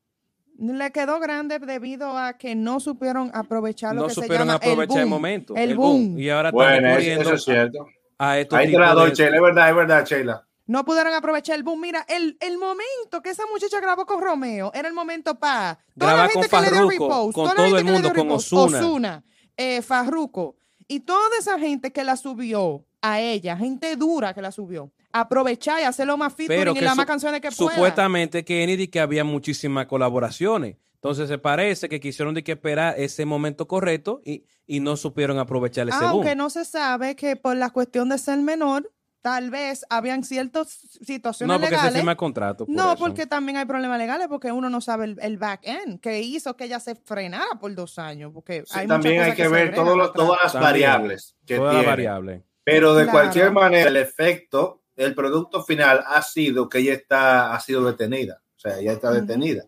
Le 0.59 0.93
quedó 0.93 1.19
grande 1.19 1.59
debido 1.59 2.17
a 2.17 2.35
que 2.35 2.55
no 2.55 2.79
supieron 2.79 3.31
aprovechar 3.35 3.95
lo 3.95 4.03
no 4.03 4.09
que 4.09 4.15
se 4.15 4.29
llama 4.29 4.55
aprovechar 4.55 5.01
el, 5.01 5.07
momento. 5.07 5.55
El, 5.57 5.77
boom. 5.77 6.19
Y 6.19 6.29
ahora 6.29 6.51
bueno, 6.51 6.89
eso 6.89 7.35
es 7.35 7.45
cierto. 7.45 7.87
A, 8.19 8.31
a 8.31 8.33
Ahí 8.33 8.47
te 8.47 8.79
la 8.79 8.95
doy, 8.95 9.13
Sheila, 9.13 9.37
es 9.37 9.43
verdad, 9.43 9.69
es 9.71 9.77
verdad, 9.77 10.07
Sheila 10.07 10.47
no 10.67 10.85
pudieron 10.85 11.13
aprovechar 11.13 11.57
el 11.57 11.63
boom. 11.63 11.81
Mira, 11.81 12.05
el, 12.09 12.37
el 12.41 12.57
momento 12.59 13.21
que 13.23 13.31
esa 13.31 13.45
muchacha 13.47 13.81
grabó 13.81 14.07
con 14.07 14.23
Romeo 14.23 14.71
era 14.75 14.89
el 14.89 14.95
momento 14.95 15.39
para 15.39 15.79
grabar 15.95 16.33
con 16.33 16.45
Farruko, 16.45 17.33
con 17.33 17.57
todo 17.57 17.79
el 17.79 17.85
mundo, 17.85 18.13
con 18.15 18.31
Osuna, 18.31 18.79
Osuna 18.79 19.25
eh, 19.57 19.83
Farruko 19.83 20.57
y 20.89 21.01
toda 21.01 21.39
esa 21.39 21.59
gente 21.59 21.93
que 21.93 22.05
la 22.05 22.17
subió 22.17 22.87
a 23.03 23.21
ella, 23.21 23.57
gente 23.57 23.97
dura 23.97 24.33
que 24.33 24.41
la 24.41 24.53
subió. 24.53 24.91
Aprovechar 25.13 25.81
y 25.81 25.83
hacerlo 25.83 26.17
más 26.17 26.33
featuring 26.33 26.77
y 26.77 26.81
las 26.81 26.97
más 26.97 27.05
canciones 27.05 27.41
que 27.41 27.51
pueda. 27.51 27.73
Supuestamente 27.73 28.45
Kennedy 28.45 28.89
que 28.89 29.01
había 29.01 29.25
muchísimas 29.25 29.87
colaboraciones. 29.87 30.77
Entonces 30.95 31.29
se 31.29 31.37
parece 31.37 31.89
que 31.89 31.99
quisieron 31.99 32.33
de 32.33 32.45
que 32.45 32.53
esperar 32.53 32.95
ese 32.97 33.27
momento 33.27 33.67
correcto 33.67 34.23
y, 34.25 34.45
y 34.67 34.79
no 34.79 34.97
supieron 34.97 35.41
aprovechar 35.41 35.89
ese 35.89 35.99
Aunque 36.05 36.29
boom. 36.29 36.39
no 36.39 36.49
se 36.49 36.65
sabe 36.65 37.17
que 37.17 37.35
por 37.35 37.57
la 37.57 37.71
cuestión 37.71 38.09
de 38.09 38.19
ser 38.19 38.39
menor, 38.39 38.89
tal 39.21 39.51
vez 39.51 39.85
habían 39.91 40.23
ciertas 40.23 40.69
situaciones 40.69 41.53
no, 41.53 41.61
porque 41.61 41.71
legales. 41.71 41.93
se 41.93 41.99
firma 41.99 42.17
contrato. 42.17 42.67
no, 42.69 42.97
porque 42.97 43.27
también 43.27 43.57
hay 43.57 43.65
problemas 43.65 43.99
legales 43.99 44.29
porque 44.29 44.53
uno 44.53 44.71
no 44.71 44.81
sabe 44.81 45.17
el, 45.21 45.39
back 45.39 45.63
end 45.65 46.01
que 46.01 46.21
hizo 46.21 46.57
que 46.57 46.65
ella 46.65 46.79
se 46.79 46.95
frenara 46.95 47.59
por 47.61 47.75
dos 47.75 47.99
años. 47.99 48.31
Porque 48.33 48.63
hay 48.71 48.87
también 48.87 49.23
hay 49.23 49.35
que, 49.35 49.49
ver 49.49 49.75
todas 49.75 49.97
las 50.45 50.55
variables 50.55 51.35
que 51.45 51.57
todas 51.57 51.73
tiene. 51.73 51.87
variables. 51.87 52.43
Pero 52.65 52.95
de 52.95 53.07
cualquier 53.07 53.53
manera, 53.53 53.89
el 53.89 53.97
efecto, 53.97 54.83
el 54.97 55.15
producto 55.15 55.63
final 55.65 56.05
ha 56.07 56.23
sido 56.23 56.69
que 56.69 56.79
ella 56.79 56.95
está, 56.95 57.55
ha 57.55 57.61
sido 57.61 57.85
detenida. 57.85 58.41
O 58.57 58.61
sea, 58.61 58.79
ella 58.79 58.93
está 58.93 59.11
detenida. 59.11 59.65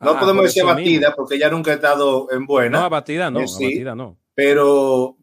No 0.00 0.12
ah, 0.12 0.20
podemos 0.20 0.44
decir 0.44 0.64
batida 0.64 1.14
porque 1.14 1.36
ella 1.36 1.50
nunca 1.50 1.70
ha 1.70 1.74
estado 1.74 2.30
en 2.30 2.46
buena. 2.46 2.78
No, 2.78 2.84
abatida 2.84 3.30
no, 3.30 3.40
abatida 3.40 3.94
no. 3.94 4.18
Pero 4.34 5.16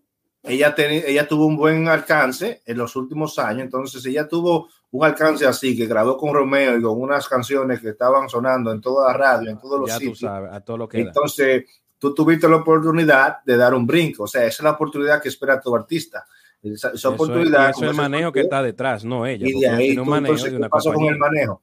ella, 0.44 0.76
ella 0.78 1.28
tuvo 1.28 1.46
un 1.46 1.56
buen 1.56 1.88
alcance 1.88 2.62
en 2.66 2.78
los 2.78 2.96
últimos 2.96 3.38
años, 3.40 3.64
entonces 3.64 4.06
ella 4.06 4.28
tuvo 4.28 4.70
un 4.92 5.06
alcance 5.06 5.46
así, 5.46 5.76
que 5.76 5.86
grabó 5.86 6.18
con 6.18 6.34
Romeo 6.34 6.78
y 6.78 6.82
con 6.82 7.02
unas 7.02 7.28
canciones 7.28 7.80
que 7.80 7.90
estaban 7.90 8.28
sonando 8.30 8.72
en 8.72 8.82
toda 8.82 9.08
la 9.12 9.18
radio, 9.18 9.52
en 9.52 9.60
todos 9.60 9.80
los 9.80 9.90
ya 9.90 9.98
sitios. 9.98 10.20
Tú 10.20 10.26
sabes, 10.26 10.52
a 10.52 10.60
todo 10.62 10.78
lo 10.78 10.88
que 10.88 11.00
entonces, 11.00 11.64
tú 11.98 12.14
tuviste 12.14 12.50
la 12.50 12.58
oportunidad 12.58 13.38
de 13.44 13.58
dar 13.58 13.74
un 13.74 13.88
brinco, 13.88 14.24
o 14.24 14.28
sea, 14.28 14.42
esa 14.42 14.62
es 14.62 14.64
la 14.64 14.72
oportunidad 14.72 15.22
que 15.22 15.30
espera 15.30 15.62
tu 15.62 15.76
artista. 15.76 16.26
Esa, 16.64 17.10
oportunidad. 17.10 17.70
Es, 17.70 17.76
eso 17.76 17.86
es 17.86 17.92
el 17.92 17.98
manejo 17.98 18.32
que 18.32 18.42
está 18.42 18.64
detrás, 18.64 19.04
no 19.04 19.26
ella. 19.26 19.46
Y 19.48 19.60
de 19.60 19.68
ahí, 19.68 19.96
tú, 19.96 20.16
entonces, 20.16 20.54
¿qué 20.54 20.70
pasó 20.70 20.94
con 20.94 21.06
el 21.06 21.18
manejo? 21.18 21.62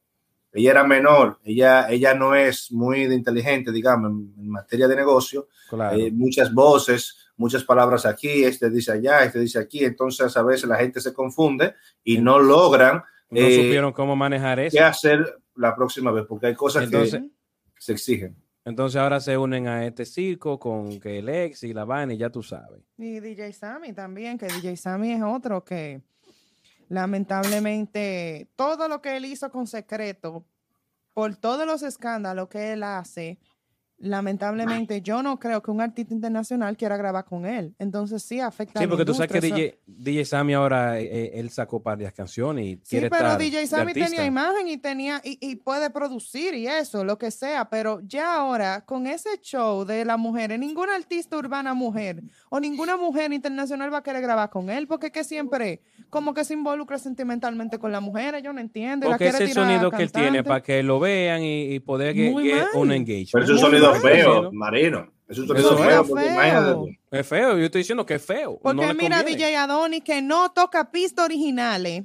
Ella 0.53 0.71
era 0.71 0.83
menor, 0.83 1.39
ella, 1.43 1.89
ella 1.89 2.13
no 2.13 2.35
es 2.35 2.71
muy 2.71 3.03
inteligente, 3.03 3.71
digamos, 3.71 4.11
en, 4.11 4.49
materia 4.49 4.87
de 4.87 4.95
negocio. 4.97 5.47
Claro. 5.69 5.97
Eh, 5.97 6.11
muchas 6.11 6.53
voces, 6.53 7.31
muchas 7.37 7.63
palabras 7.63 8.05
aquí, 8.05 8.43
este 8.43 8.69
dice 8.69 8.91
allá, 8.91 9.23
este 9.23 9.39
dice 9.39 9.59
aquí, 9.59 9.85
entonces 9.85 10.35
a 10.35 10.43
veces 10.43 10.67
la 10.67 10.75
gente 10.75 10.99
se 10.99 11.13
confunde 11.13 11.75
y 12.03 12.19
no 12.19 12.37
logran. 12.37 13.01
No 13.29 13.39
eh, 13.39 13.55
supieron 13.55 13.93
cómo 13.93 14.15
manejar 14.15 14.59
eso. 14.59 14.75
¿Qué 14.75 14.83
hacer 14.83 15.39
la 15.55 15.73
próxima 15.73 16.11
vez? 16.11 16.25
Porque 16.27 16.47
hay 16.47 16.55
cosas 16.55 16.89
que 16.89 17.21
se 17.77 17.93
exigen. 17.93 18.40
Entonces 18.63 19.01
ahora 19.01 19.19
se 19.19 19.37
unen 19.37 19.67
a 19.67 19.85
este 19.85 20.05
circo 20.05 20.59
con 20.59 20.99
que 20.99 21.19
el 21.19 21.29
ex 21.29 21.63
y 21.63 21.73
la 21.73 21.83
vaina 21.83 22.13
y 22.13 22.17
ya 22.17 22.29
tú 22.29 22.43
sabes. 22.43 22.81
Y 22.97 23.19
DJ 23.19 23.53
Sammy 23.53 23.93
también, 23.93 24.37
que 24.37 24.47
DJ 24.47 24.77
Sammy 24.77 25.13
es 25.13 25.23
otro 25.23 25.63
que 25.63 26.01
lamentablemente 26.89 28.49
todo 28.55 28.87
lo 28.87 29.01
que 29.01 29.17
él 29.17 29.25
hizo 29.25 29.49
con 29.49 29.65
secreto, 29.65 30.45
por 31.13 31.35
todos 31.35 31.65
los 31.65 31.81
escándalos 31.81 32.49
que 32.49 32.73
él 32.73 32.83
hace, 32.83 33.39
lamentablemente 34.01 35.01
yo 35.01 35.23
no 35.23 35.39
creo 35.39 35.61
que 35.61 35.71
un 35.71 35.81
artista 35.81 36.13
internacional 36.13 36.75
quiera 36.75 36.97
grabar 36.97 37.25
con 37.25 37.45
él. 37.45 37.73
Entonces 37.79 38.23
sí 38.23 38.39
afecta 38.39 38.79
Sí, 38.79 38.87
porque 38.87 39.05
tú 39.05 39.13
sabes 39.13 39.31
que 39.31 39.41
DJ, 39.41 39.79
DJ, 39.85 40.25
Sammy 40.25 40.53
ahora 40.53 40.99
eh, 40.99 41.03
eh, 41.05 41.31
él 41.35 41.49
sacó 41.49 41.79
varias 41.79 42.13
canciones 42.13 42.65
y 42.65 42.79
sí, 42.83 43.01
pero 43.09 43.37
DJ 43.37 43.67
Sammy 43.67 43.93
tenía 43.93 44.25
imagen 44.25 44.67
y 44.67 44.77
tenía 44.77 45.21
y, 45.23 45.37
y, 45.41 45.55
puede 45.55 45.89
producir 45.89 46.53
y 46.55 46.67
eso, 46.67 47.03
lo 47.03 47.17
que 47.17 47.31
sea, 47.31 47.69
pero 47.69 48.01
ya 48.03 48.35
ahora 48.35 48.83
con 48.85 49.07
ese 49.07 49.29
show 49.41 49.85
de 49.85 50.03
la 50.05 50.17
mujer, 50.17 50.57
ninguna 50.59 50.95
artista 50.95 51.37
urbana 51.37 51.73
mujer 51.73 52.23
o 52.49 52.59
ninguna 52.59 52.97
mujer 52.97 53.31
internacional 53.31 53.93
va 53.93 53.99
a 53.99 54.03
querer 54.03 54.21
grabar 54.21 54.49
con 54.49 54.69
él 54.69 54.87
porque 54.87 55.11
que 55.11 55.23
siempre 55.23 55.81
como 56.09 56.33
que 56.33 56.43
se 56.43 56.53
involucra 56.53 56.97
sentimentalmente 56.97 57.79
con 57.79 57.91
la 57.91 58.01
mujer, 58.01 58.41
yo 58.43 58.51
no 58.51 58.59
entiendo. 58.59 59.07
Porque 59.07 59.29
es 59.29 59.39
el 59.39 59.53
sonido 59.53 59.89
que 59.89 60.03
él 60.03 60.11
tiene 60.11 60.43
para 60.43 60.61
que 60.61 60.83
lo 60.83 60.99
vean 60.99 61.41
y, 61.41 61.79
poder 61.79 62.13
que, 62.13 62.29
un 62.73 62.91
engagement. 62.91 63.31
Pero 63.31 63.55
es 63.55 63.63
un 63.63 63.73
sonido 63.99 64.41
feo, 64.41 64.51
Marino. 64.51 65.11
Es 65.27 65.37
un 65.39 65.47
sonido 65.47 65.77
feo, 65.77 66.05
feo. 66.05 66.85
Es 67.11 67.27
feo, 67.27 67.57
yo 67.57 67.65
estoy 67.65 67.79
diciendo 67.79 68.05
que 68.05 68.15
es 68.15 68.25
feo. 68.25 68.59
Porque 68.61 68.93
mira 68.93 69.23
DJ 69.23 69.55
Adoni 69.55 70.01
que 70.01 70.21
no 70.21 70.51
toca 70.51 70.91
pistas 70.91 71.25
originales. 71.25 72.03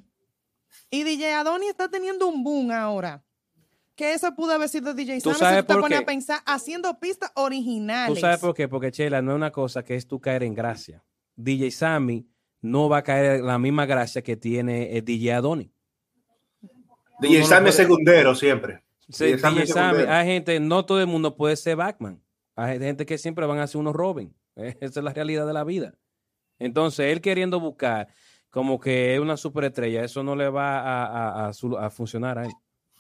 Y 0.91 1.03
DJ 1.03 1.33
Adoni 1.35 1.67
está 1.67 1.89
teniendo 1.89 2.29
un 2.29 2.45
boom 2.45 2.71
ahora. 2.71 3.23
Que 3.95 4.13
eso 4.13 4.35
pudo 4.35 4.53
haber 4.53 4.69
sido 4.69 4.93
DJ 4.93 5.21
Sammy 5.21 5.35
si 5.35 5.63
tú 5.63 5.75
te 5.75 5.81
pones 5.81 6.01
a 6.01 6.05
pensar 6.05 6.41
haciendo 6.45 6.99
pistas 7.01 7.33
originales. 7.35 8.15
¿Tú 8.15 8.21
sabes 8.21 8.39
por 8.39 8.55
qué? 8.55 8.69
Porque 8.69 8.93
Chela 8.93 9.23
no 9.23 9.33
es 9.33 9.37
una 9.37 9.51
cosa 9.51 9.83
que 9.83 9.97
es 9.97 10.07
tú 10.07 10.21
caer 10.21 10.43
en 10.43 10.55
gracia. 10.55 11.03
DJ 11.35 11.71
Sammy 11.71 12.29
no 12.61 12.89
va 12.89 12.99
a 12.99 13.03
caer 13.03 13.41
la 13.41 13.59
misma 13.59 13.87
gracia 13.87 14.23
que 14.23 14.37
tiene 14.37 14.97
el 14.97 15.05
DJ 15.05 15.33
Adoni. 15.35 15.73
DJ 17.21 17.45
Sammy 17.45 17.71
es 17.71 17.77
segundero 17.77 18.35
siempre. 18.35 18.83
Sí, 19.09 19.37
hay 20.09 20.27
gente, 20.27 20.59
no 20.61 20.85
todo 20.85 21.01
el 21.01 21.07
mundo 21.07 21.37
puede 21.37 21.57
ser 21.57 21.77
Batman. 21.77 22.21
Hay 22.57 22.79
gente 22.79 23.07
que 23.07 23.19
siempre 23.19 23.47
van 23.47 23.59
a 23.59 23.67
ser 23.67 23.81
unos 23.81 23.95
Robin. 23.95 24.35
Esa 24.57 25.01
es 25.01 25.05
la 25.05 25.13
realidad 25.13 25.47
de 25.47 25.53
la 25.53 25.65
vida. 25.65 25.95
Entonces, 26.59 27.13
él 27.13 27.21
queriendo 27.21 27.61
buscar 27.61 28.09
como 28.51 28.81
que 28.81 29.15
es 29.15 29.21
una 29.21 29.37
superestrella, 29.37 30.03
eso 30.03 30.23
no 30.23 30.35
le 30.35 30.49
va 30.49 30.79
a, 30.81 31.49
a, 31.49 31.91
funcionar 31.91 32.39
a 32.39 32.47
él. 32.47 32.53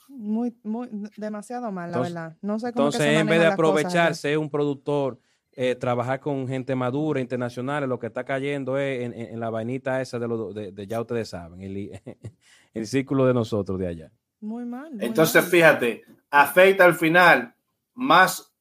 Muy, 0.08 0.54
muy, 0.62 0.88
demasiado 1.16 1.72
mal, 1.72 1.90
la 1.90 2.00
verdad. 2.00 2.36
No 2.42 2.58
sé 2.58 2.72
cómo 2.72 2.88
entonces, 2.88 3.18
en 3.18 3.26
vez 3.26 3.40
de 3.40 3.46
aprovecharse, 3.46 4.36
un 4.36 4.50
productor, 4.50 5.18
eh, 5.52 5.74
trabajar 5.74 6.20
con 6.20 6.46
gente 6.46 6.74
madura, 6.74 7.20
internacional, 7.20 7.88
lo 7.88 7.98
que 7.98 8.08
está 8.08 8.24
cayendo 8.24 8.76
es 8.76 9.10
en, 9.10 9.40
la 9.40 9.48
vainita 9.48 10.02
esa 10.02 10.18
de, 10.18 10.28
lo, 10.28 10.52
de, 10.52 10.86
ya 10.86 11.00
ustedes 11.00 11.30
saben, 11.30 11.62
el, 11.62 12.02
el 12.74 12.86
círculo 12.86 13.26
de 13.26 13.32
nosotros 13.32 13.78
de 13.78 13.86
allá. 13.86 14.12
Muy 14.40 14.64
mal. 14.64 14.92
Entonces, 15.00 15.44
fíjate, 15.44 16.04
afecta 16.30 16.84
al 16.84 16.94
final 16.94 17.54
más 17.94 18.52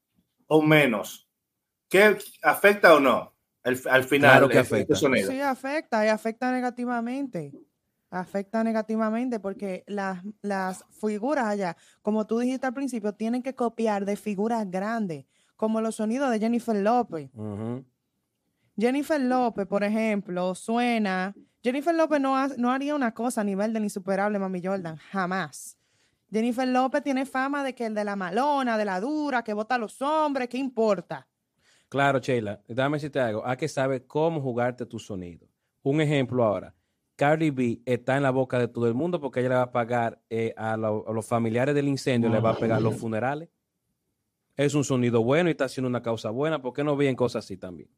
o 0.47 0.61
menos. 0.61 1.23
¿qué 1.87 2.17
afecta 2.41 2.95
o 2.95 2.99
no? 2.99 3.33
al 3.63 4.03
final, 4.03 4.31
Claro 4.31 4.47
que 4.49 4.59
este- 4.59 4.81
este 4.81 4.93
afecta. 4.93 4.95
sonido. 4.95 5.31
Sí, 5.31 5.39
afecta 5.41 6.05
y 6.05 6.09
afecta 6.09 6.51
negativamente. 6.51 7.51
Afecta 8.11 8.63
negativamente 8.63 9.39
porque 9.39 9.83
las, 9.87 10.21
las 10.41 10.83
figuras 11.01 11.45
allá, 11.45 11.75
como 12.03 12.27
tú 12.27 12.37
dijiste 12.39 12.67
al 12.67 12.73
principio, 12.75 13.13
tienen 13.13 13.41
que 13.41 13.55
copiar 13.55 14.05
de 14.05 14.15
figuras 14.17 14.69
grandes, 14.69 15.25
como 15.55 15.81
los 15.81 15.95
sonidos 15.95 16.29
de 16.31 16.39
Jennifer 16.39 16.75
López. 16.75 17.31
Jennifer 18.77 19.21
López, 19.21 19.65
por 19.67 19.83
ejemplo, 19.83 20.53
suena. 20.55 21.33
Jennifer 21.65 21.95
López 21.95 22.21
no, 22.21 22.37
ha- 22.37 22.49
no 22.57 22.71
haría 22.71 22.93
una 22.93 23.11
cosa 23.11 23.41
a 23.41 23.43
nivel 23.43 23.73
del 23.73 23.83
insuperable 23.85 24.37
Mami 24.37 24.61
Jordan, 24.63 24.97
jamás. 24.97 25.75
Jennifer 26.31 26.67
López 26.67 27.01
tiene 27.01 27.25
fama 27.25 27.63
de 27.63 27.73
que 27.73 27.87
el 27.87 27.95
de 27.95 28.03
la 28.03 28.15
malona, 28.15 28.77
de 28.77 28.85
la 28.85 28.99
dura, 29.01 29.43
que 29.43 29.51
vota 29.51 29.73
a 29.73 29.77
los 29.79 29.99
hombres, 29.99 30.47
¿qué 30.47 30.59
importa? 30.59 31.27
Claro, 31.89 32.19
Sheila, 32.19 32.61
dame 32.67 32.97
decirte 32.97 33.19
algo. 33.19 33.43
Hay 33.43 33.57
que 33.57 33.67
saber 33.67 34.05
cómo 34.05 34.41
jugarte 34.41 34.85
tu 34.85 34.99
sonido. 34.99 35.47
Un 35.81 36.01
ejemplo 36.01 36.43
ahora. 36.43 36.75
Cardi 37.15 37.49
B 37.49 37.81
está 37.85 38.15
en 38.15 38.21
la 38.23 38.29
boca 38.29 38.59
de 38.59 38.67
todo 38.67 38.87
el 38.87 38.93
mundo 38.93 39.19
porque 39.19 39.39
ella 39.39 39.49
le 39.49 39.55
va 39.55 39.61
a 39.63 39.71
pagar 39.71 40.21
eh, 40.29 40.53
a, 40.57 40.77
lo- 40.77 41.03
a 41.09 41.13
los 41.13 41.25
familiares 41.25 41.73
del 41.73 41.87
incendio, 41.87 42.29
le 42.29 42.39
va 42.39 42.51
a 42.51 42.59
pegar 42.59 42.79
los 42.81 42.95
funerales. 42.99 43.49
Es 44.55 44.75
un 44.75 44.83
sonido 44.83 45.23
bueno 45.23 45.49
y 45.49 45.51
está 45.51 45.65
haciendo 45.65 45.87
una 45.89 46.01
causa 46.03 46.29
buena. 46.29 46.61
¿Por 46.61 46.73
qué 46.73 46.83
no 46.83 46.95
bien 46.95 47.15
cosas 47.15 47.43
así 47.43 47.57
también? 47.57 47.89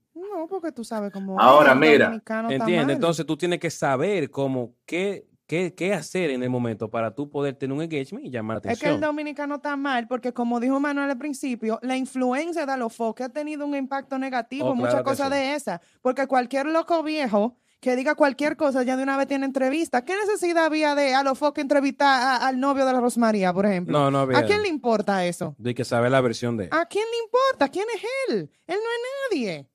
No, 0.48 0.60
porque 0.60 0.72
tú 0.72 0.84
sabes 0.84 1.12
cómo. 1.12 1.40
Ahora, 1.40 1.76
mira, 1.76 2.22
mal. 2.30 2.90
Entonces 2.90 3.26
tú 3.26 3.36
tienes 3.38 3.60
que 3.60 3.70
saber 3.70 4.30
cómo, 4.32 4.76
qué, 4.86 5.28
qué, 5.46 5.74
qué 5.76 5.94
hacer 5.94 6.30
en 6.30 6.44
el 6.44 6.50
momento 6.50 6.90
para 6.90 7.14
tú 7.14 7.30
poder 7.30 7.56
tener 7.56 7.76
un 7.76 7.82
engagement 7.84 8.26
y 8.26 8.30
llamar 8.30 8.62
la 8.64 8.72
Es 8.72 8.80
que 8.80 8.86
el 8.86 8.92
atención. 8.94 9.02
dominicano 9.02 9.56
está 9.56 9.76
mal 9.76 10.08
porque, 10.08 10.34
como 10.34 10.60
dijo 10.60 10.80
Manuel 10.80 11.10
al 11.12 11.18
principio, 11.18 11.80
la 11.82 11.98
influencia 11.98 12.66
de 12.66 12.72
Alofoque 12.72 13.24
ha 13.24 13.30
tenido 13.30 13.66
un 13.66 13.76
impacto 13.76 14.18
negativo, 14.18 14.70
Oh, 14.70 14.76
muchas 14.76 14.92
claro 14.96 15.06
que 15.06 15.10
cosas 15.12 15.28
sí. 15.30 15.34
de 15.36 15.56
esas. 15.56 15.80
Porque 16.02 16.28
cualquier 16.28 16.66
loco 16.68 17.04
viejo 17.04 17.58
que 17.80 17.96
diga 17.96 18.16
cualquier 18.16 18.58
cosa 18.58 18.82
ya 18.82 18.98
de 18.98 19.04
una 19.04 19.18
vez 19.18 19.28
tiene 19.28 19.46
entrevista. 19.46 20.04
¿Qué 20.04 20.16
necesidad 20.16 20.66
había 20.66 20.96
de 20.96 21.14
Alofoque 21.14 21.62
entrevistar 21.62 22.08
a- 22.42 22.48
al 22.48 22.60
novio 22.60 22.88
de 22.88 22.92
la 22.94 23.00
Rosmaría, 23.00 23.54
por 23.54 23.68
ejemplo? 23.68 23.98
No, 23.98 24.10
no 24.10 24.18
había. 24.20 24.40
¿A 24.40 24.46
quién 24.46 24.64
le 24.64 24.68
importa 24.68 25.24
eso? 25.26 25.56
Hay 25.64 25.76
que 25.76 25.86
saber 25.86 26.10
la 26.10 26.20
versión 26.20 26.58
de. 26.58 26.70
¿A 26.72 26.86
quién 26.88 27.06
le 27.06 27.18
importa? 27.26 27.70
¿Quién 27.70 27.86
es 27.96 28.02
él? 28.30 28.50
Él 28.66 28.78
no 28.78 28.90
es 28.90 29.32
nadie. 29.32 29.68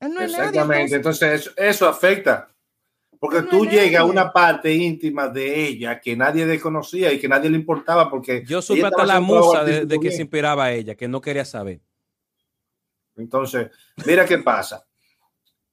Él 0.00 0.14
no 0.14 0.20
es 0.20 0.32
nadie. 0.32 0.46
Exactamente, 0.48 0.96
entonces- 0.96 1.40
eso, 1.40 1.50
eso 1.56 1.88
afecta. 1.88 2.48
Porque 3.18 3.42
No 3.42 3.48
tú 3.48 3.66
llegas 3.66 4.00
a 4.00 4.04
una 4.06 4.32
parte 4.32 4.72
íntima 4.72 5.28
de 5.28 5.66
ella 5.66 6.00
que 6.00 6.16
nadie 6.16 6.46
desconocía 6.46 7.12
y 7.12 7.18
que 7.20 7.28
nadie 7.28 7.50
le 7.50 7.56
importaba 7.56 8.08
porque 8.08 8.42
Yo 8.46 8.62
supe 8.62 8.82
hasta 8.86 9.04
la 9.04 9.20
musa 9.20 9.62
de, 9.62 9.84
de 9.84 9.98
que 10.00 10.10
se 10.10 10.22
inspiraba 10.22 10.64
a 10.64 10.72
ella, 10.72 10.94
que 10.94 11.06
no 11.06 11.20
quería 11.20 11.44
saber. 11.44 11.80
Entonces, 13.16 13.70
mira 14.06 14.24
qué 14.24 14.38
pasa. 14.38 14.86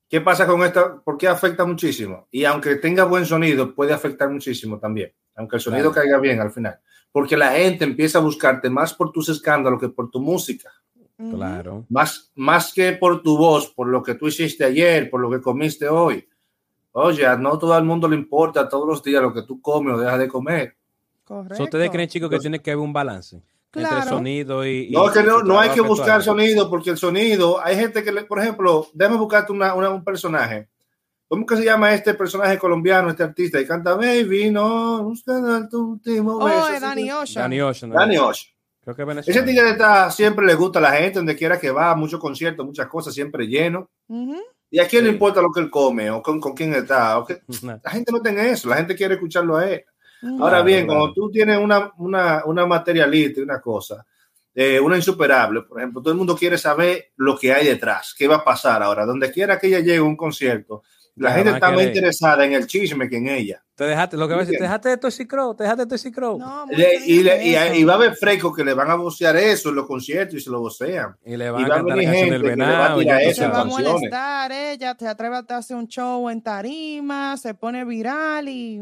¿Qué 0.09 0.21
pasa 0.21 0.45
con 0.45 0.61
esta? 0.63 0.99
¿Por 1.01 1.17
qué 1.17 1.27
afecta 1.27 1.65
muchísimo? 1.65 2.27
Y 2.31 2.43
aunque 2.45 2.75
tenga 2.75 3.03
buen 3.05 3.25
sonido, 3.25 3.73
puede 3.73 3.93
afectar 3.93 4.29
muchísimo 4.29 4.79
también. 4.79 5.13
Aunque 5.35 5.57
el 5.57 5.61
sonido 5.61 5.91
Claro. 5.91 6.05
caiga 6.09 6.19
bien 6.19 6.39
al 6.41 6.51
final. 6.51 6.79
Porque 7.11 7.37
la 7.37 7.51
gente 7.51 7.83
empieza 7.85 8.17
a 8.19 8.21
buscarte 8.21 8.69
más 8.69 8.93
por 8.93 9.11
tus 9.11 9.29
escándalos 9.29 9.79
que 9.79 9.89
por 9.89 10.09
tu 10.09 10.19
música. 10.19 10.71
Claro. 11.17 11.85
Más, 11.89 12.31
más 12.35 12.71
que 12.73 12.91
por 12.93 13.23
tu 13.23 13.37
voz, 13.37 13.69
por 13.73 13.87
lo 13.87 14.03
que 14.03 14.13
tú 14.15 14.27
hiciste 14.27 14.63
ayer, 14.63 15.09
por 15.09 15.19
lo 15.19 15.29
que 15.31 15.41
comiste 15.41 15.87
hoy. 15.89 16.27
Oye, 16.91 17.25
no 17.37 17.57
todo 17.57 17.77
el 17.77 17.83
mundo 17.83 18.07
le 18.07 18.15
importa 18.15 18.69
todos 18.69 18.87
los 18.87 19.03
días 19.03 19.21
lo 19.21 19.33
que 19.33 19.43
tú 19.43 19.59
comes 19.61 19.95
o 19.95 19.97
dejas 19.99 20.19
de 20.19 20.27
comer. 20.27 20.75
Correcto. 21.23 21.63
¿Ustedes 21.63 21.89
creen, 21.89 22.07
chicos, 22.09 22.29
que 22.29 22.39
tiene 22.39 22.59
que 22.61 22.71
haber 22.71 22.83
un 22.83 22.93
balance 22.93 23.41
entre 23.73 24.01
sonido 24.03 24.65
y. 24.65 24.87
y- 24.87 24.91
No, 24.91 25.07
es 25.07 25.11
que 25.13 25.23
no, 25.23 25.41
no 25.43 25.59
hay 25.59 25.69
que 25.69 25.81
buscar 25.81 26.23
sonido, 26.23 26.69
porque 26.69 26.89
el 26.91 26.97
sonido, 26.97 27.59
hay 27.63 27.75
gente 27.75 28.03
que, 28.03 28.11
le, 28.11 28.23
por 28.23 28.39
ejemplo, 28.39 28.87
déjame 28.93 29.17
buscarte 29.17 29.51
una, 29.51 29.73
una- 29.73 29.89
un 29.89 30.03
personaje. 30.03 30.69
¿Cómo 31.27 31.45
que 31.45 31.57
se 31.57 31.65
llama 31.65 31.93
este 31.93 32.13
personaje 32.13 32.57
colombiano, 32.57 33.09
este 33.09 33.23
artista? 33.23 33.59
Y 33.59 33.67
canta 33.67 33.95
Baby, 33.95 34.49
no, 34.49 35.03
busca 35.03 35.67
tu 35.69 35.91
último 35.93 36.37
Oh, 36.37 36.45
beso". 36.45 36.69
es 36.69 36.81
Danny 36.81 37.11
Ocean. 37.11 37.43
Danny 37.43 37.61
Ocean. 38.17 38.56
Creo 38.93 38.95
que 38.95 39.01
Ese 39.01 39.31
Venezuela. 39.41 39.45
tigre 39.45 39.69
está, 39.71 40.11
siempre 40.11 40.45
le 40.45 40.55
gusta 40.55 40.79
a 40.79 40.81
la 40.83 40.91
gente, 40.93 41.19
donde 41.19 41.35
quiera 41.35 41.59
que 41.59 41.71
va, 41.71 41.93
muchos 41.95 42.19
conciertos, 42.19 42.65
muchas 42.65 42.87
cosas, 42.87 43.13
siempre 43.13 43.45
lleno. 43.47 43.89
Ujú. 44.07 44.37
¿Y 44.69 44.79
a 44.79 44.87
quién 44.87 45.03
le 45.03 45.09
Sí. 45.09 45.13
importa 45.15 45.41
lo 45.41 45.51
que 45.51 45.59
él 45.61 45.69
come 45.69 46.09
o 46.09 46.21
con, 46.21 46.39
con 46.39 46.53
quién 46.53 46.73
está? 46.73 47.17
o 47.19 47.25
qué? 47.25 47.41
Nah. 47.63 47.77
La 47.83 47.91
gente 47.91 48.11
no 48.11 48.21
tiene 48.21 48.49
eso, 48.49 48.69
la 48.69 48.77
gente 48.77 48.95
quiere 48.95 49.15
escucharlo 49.15 49.57
a 49.57 49.69
él. 49.69 49.83
Ahora 50.39 50.61
bien, 50.63 50.87
cuando 50.87 51.13
tú 51.13 51.29
tienes 51.29 51.59
una, 51.59 51.91
una, 51.97 52.43
una 52.45 52.65
materialista 52.65 53.39
y 53.39 53.43
una 53.43 53.61
cosa, 53.61 54.03
eh, 54.55 54.79
una 54.79 54.95
insuperable, 54.95 55.61
por 55.61 55.79
ejemplo, 55.79 56.01
todo 56.01 56.11
el 56.11 56.17
mundo 56.17 56.35
quiere 56.35 56.57
saber 56.57 57.11
lo 57.17 57.37
que 57.37 57.53
hay 57.53 57.67
detrás, 57.67 58.15
qué 58.17 58.27
va 58.27 58.37
a 58.37 58.43
pasar 58.43 58.81
ahora. 58.81 59.05
Donde 59.05 59.31
quiera 59.31 59.59
que 59.59 59.67
ella 59.67 59.79
llegue 59.79 59.97
a 59.97 60.03
un 60.03 60.17
concierto, 60.17 60.81
la 61.17 61.31
gente 61.33 61.49
está 61.51 61.67
más 61.71 61.77
interesada 61.87 62.45
en 62.45 62.53
el 62.53 62.67
chisme 62.67 63.09
que 63.09 63.17
en 63.17 63.27
ella. 63.27 63.63
Te 63.75 63.83
dejaste, 63.83 64.17
lo 64.17 64.27
que 64.27 64.33
va 64.33 64.41
a 64.41 64.43
decir, 64.43 64.57
te 64.57 64.63
dejaste 64.63 64.89
de 64.89 64.97
Toxic 64.97 65.29
Crow, 65.29 65.55
te 65.55 65.63
dejaste 65.63 65.83
de 65.83 65.89
Toxic 65.89 66.13
Crow. 66.15 66.39
No, 66.39 66.65
Le- 66.69 67.05
y, 67.05 67.21
le- 67.23 67.45
y, 67.45 67.55
y 67.79 67.83
va 67.83 67.93
a 67.93 67.95
haber 67.97 68.15
frescos 68.15 68.55
que 68.55 68.63
le 68.63 68.73
van 68.73 68.89
a 68.89 68.95
vocear 68.95 69.35
eso 69.35 69.69
en 69.69 69.75
los 69.75 69.85
conciertos 69.85 70.35
y 70.35 70.39
se 70.41 70.49
lo 70.49 70.59
vocean. 70.59 71.15
Y 71.25 71.37
le 71.37 71.45
y 71.45 71.49
van 71.49 71.61
a 71.63 71.67
va 71.67 71.75
a 71.75 71.77
cantar 71.77 71.97
la 71.97 72.03
canción 72.03 72.29
del 72.29 72.41
venado. 72.43 73.01
y 73.01 73.09
eso 73.09 73.41
se 73.43 73.47
va 73.47 73.61
a 73.61 73.65
molestar 73.65 74.51
ella, 74.51 74.95
te 74.95 75.07
atreve 75.07 75.35
a 75.37 75.45
hacer 75.57 75.77
un 75.77 75.87
show 75.87 76.29
en 76.29 76.41
tarima, 76.41 77.37
se 77.37 77.53
pone 77.53 77.85
viral 77.85 78.49
y 78.49 78.81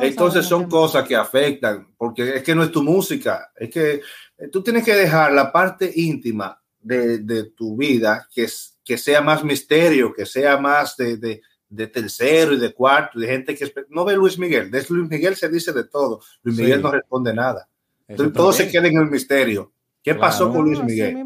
Entonces 0.00 0.46
son 0.46 0.68
cosas 0.68 1.06
que 1.06 1.16
afectan, 1.16 1.88
porque 1.96 2.36
es 2.36 2.42
que 2.44 2.54
no 2.54 2.62
es 2.62 2.70
tu 2.70 2.82
música, 2.82 3.50
es 3.56 3.70
que 3.70 3.94
eh, 4.38 4.48
tú 4.52 4.62
tienes 4.62 4.84
que 4.84 4.94
dejar 4.94 5.32
la 5.32 5.50
parte 5.50 5.90
íntima 5.96 6.60
de, 6.80 7.18
de 7.18 7.44
tu 7.50 7.76
vida 7.76 8.28
que, 8.32 8.44
es- 8.44 8.69
que 8.90 8.98
sea 8.98 9.20
más 9.20 9.44
misterio, 9.44 10.12
que 10.12 10.26
sea 10.26 10.56
más 10.58 10.96
de, 10.96 11.16
de- 11.16 11.40
de 11.68 11.86
tercero 11.86 12.54
y 12.54 12.58
de 12.58 12.74
cuarto, 12.74 13.20
de 13.20 13.28
gente 13.28 13.54
que... 13.54 13.72
No 13.90 14.04
ve 14.04 14.16
Luis 14.16 14.36
Miguel, 14.36 14.68
de 14.68 14.84
Luis 14.88 15.08
Miguel 15.08 15.36
se 15.36 15.48
dice 15.48 15.72
de 15.72 15.84
todo, 15.84 16.20
Luis 16.42 16.56
Sí. 16.56 16.62
Miguel 16.64 16.82
no 16.82 16.90
responde 16.90 17.32
nada, 17.32 17.68
Eso 18.08 18.24
Entonces, 18.24 18.32
todo 18.34 18.52
se 18.52 18.68
queda 18.68 18.88
en 18.88 18.96
el 18.98 19.06
misterio. 19.08 19.72
¿Qué 20.02 20.10
Claro. 20.10 20.20
pasó 20.20 20.50
con 20.50 20.64
Luis 20.64 20.82
Miguel? 20.82 21.16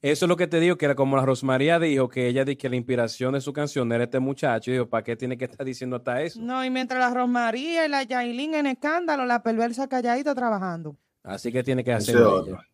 Eso 0.00 0.24
es 0.24 0.28
lo 0.30 0.36
que 0.38 0.46
te 0.46 0.58
digo, 0.60 0.78
que 0.78 0.86
era 0.86 0.94
como 0.94 1.16
la 1.18 1.26
Rosmaría 1.26 1.78
dijo, 1.78 2.08
que 2.08 2.26
ella 2.28 2.46
dijo 2.46 2.58
que 2.58 2.70
la 2.70 2.76
inspiración 2.76 3.34
de 3.34 3.42
su 3.42 3.52
canción 3.52 3.92
era 3.92 4.04
este 4.04 4.18
muchacho. 4.18 4.70
Y 4.70 4.74
dijo, 4.74 4.88
¿para 4.88 5.04
qué 5.04 5.14
tiene 5.16 5.36
que 5.36 5.44
estar 5.44 5.66
diciendo 5.66 5.96
hasta 5.96 6.22
eso? 6.22 6.40
No, 6.40 6.64
y 6.64 6.70
mientras 6.70 6.98
la 6.98 7.12
Rosmaría 7.12 7.84
y 7.84 7.88
la 7.90 8.02
Yailin 8.04 8.54
en 8.54 8.66
escándalo, 8.68 9.26
la 9.26 9.42
perversa 9.42 9.88
calladita 9.88 10.34
trabajando. 10.34 10.96
Así 11.22 11.52
que 11.52 11.62
tiene 11.62 11.84
que 11.84 11.92
Ese 11.92 12.12
hacer 12.12 12.22
otro. 12.22 12.54
ella. 12.54 12.66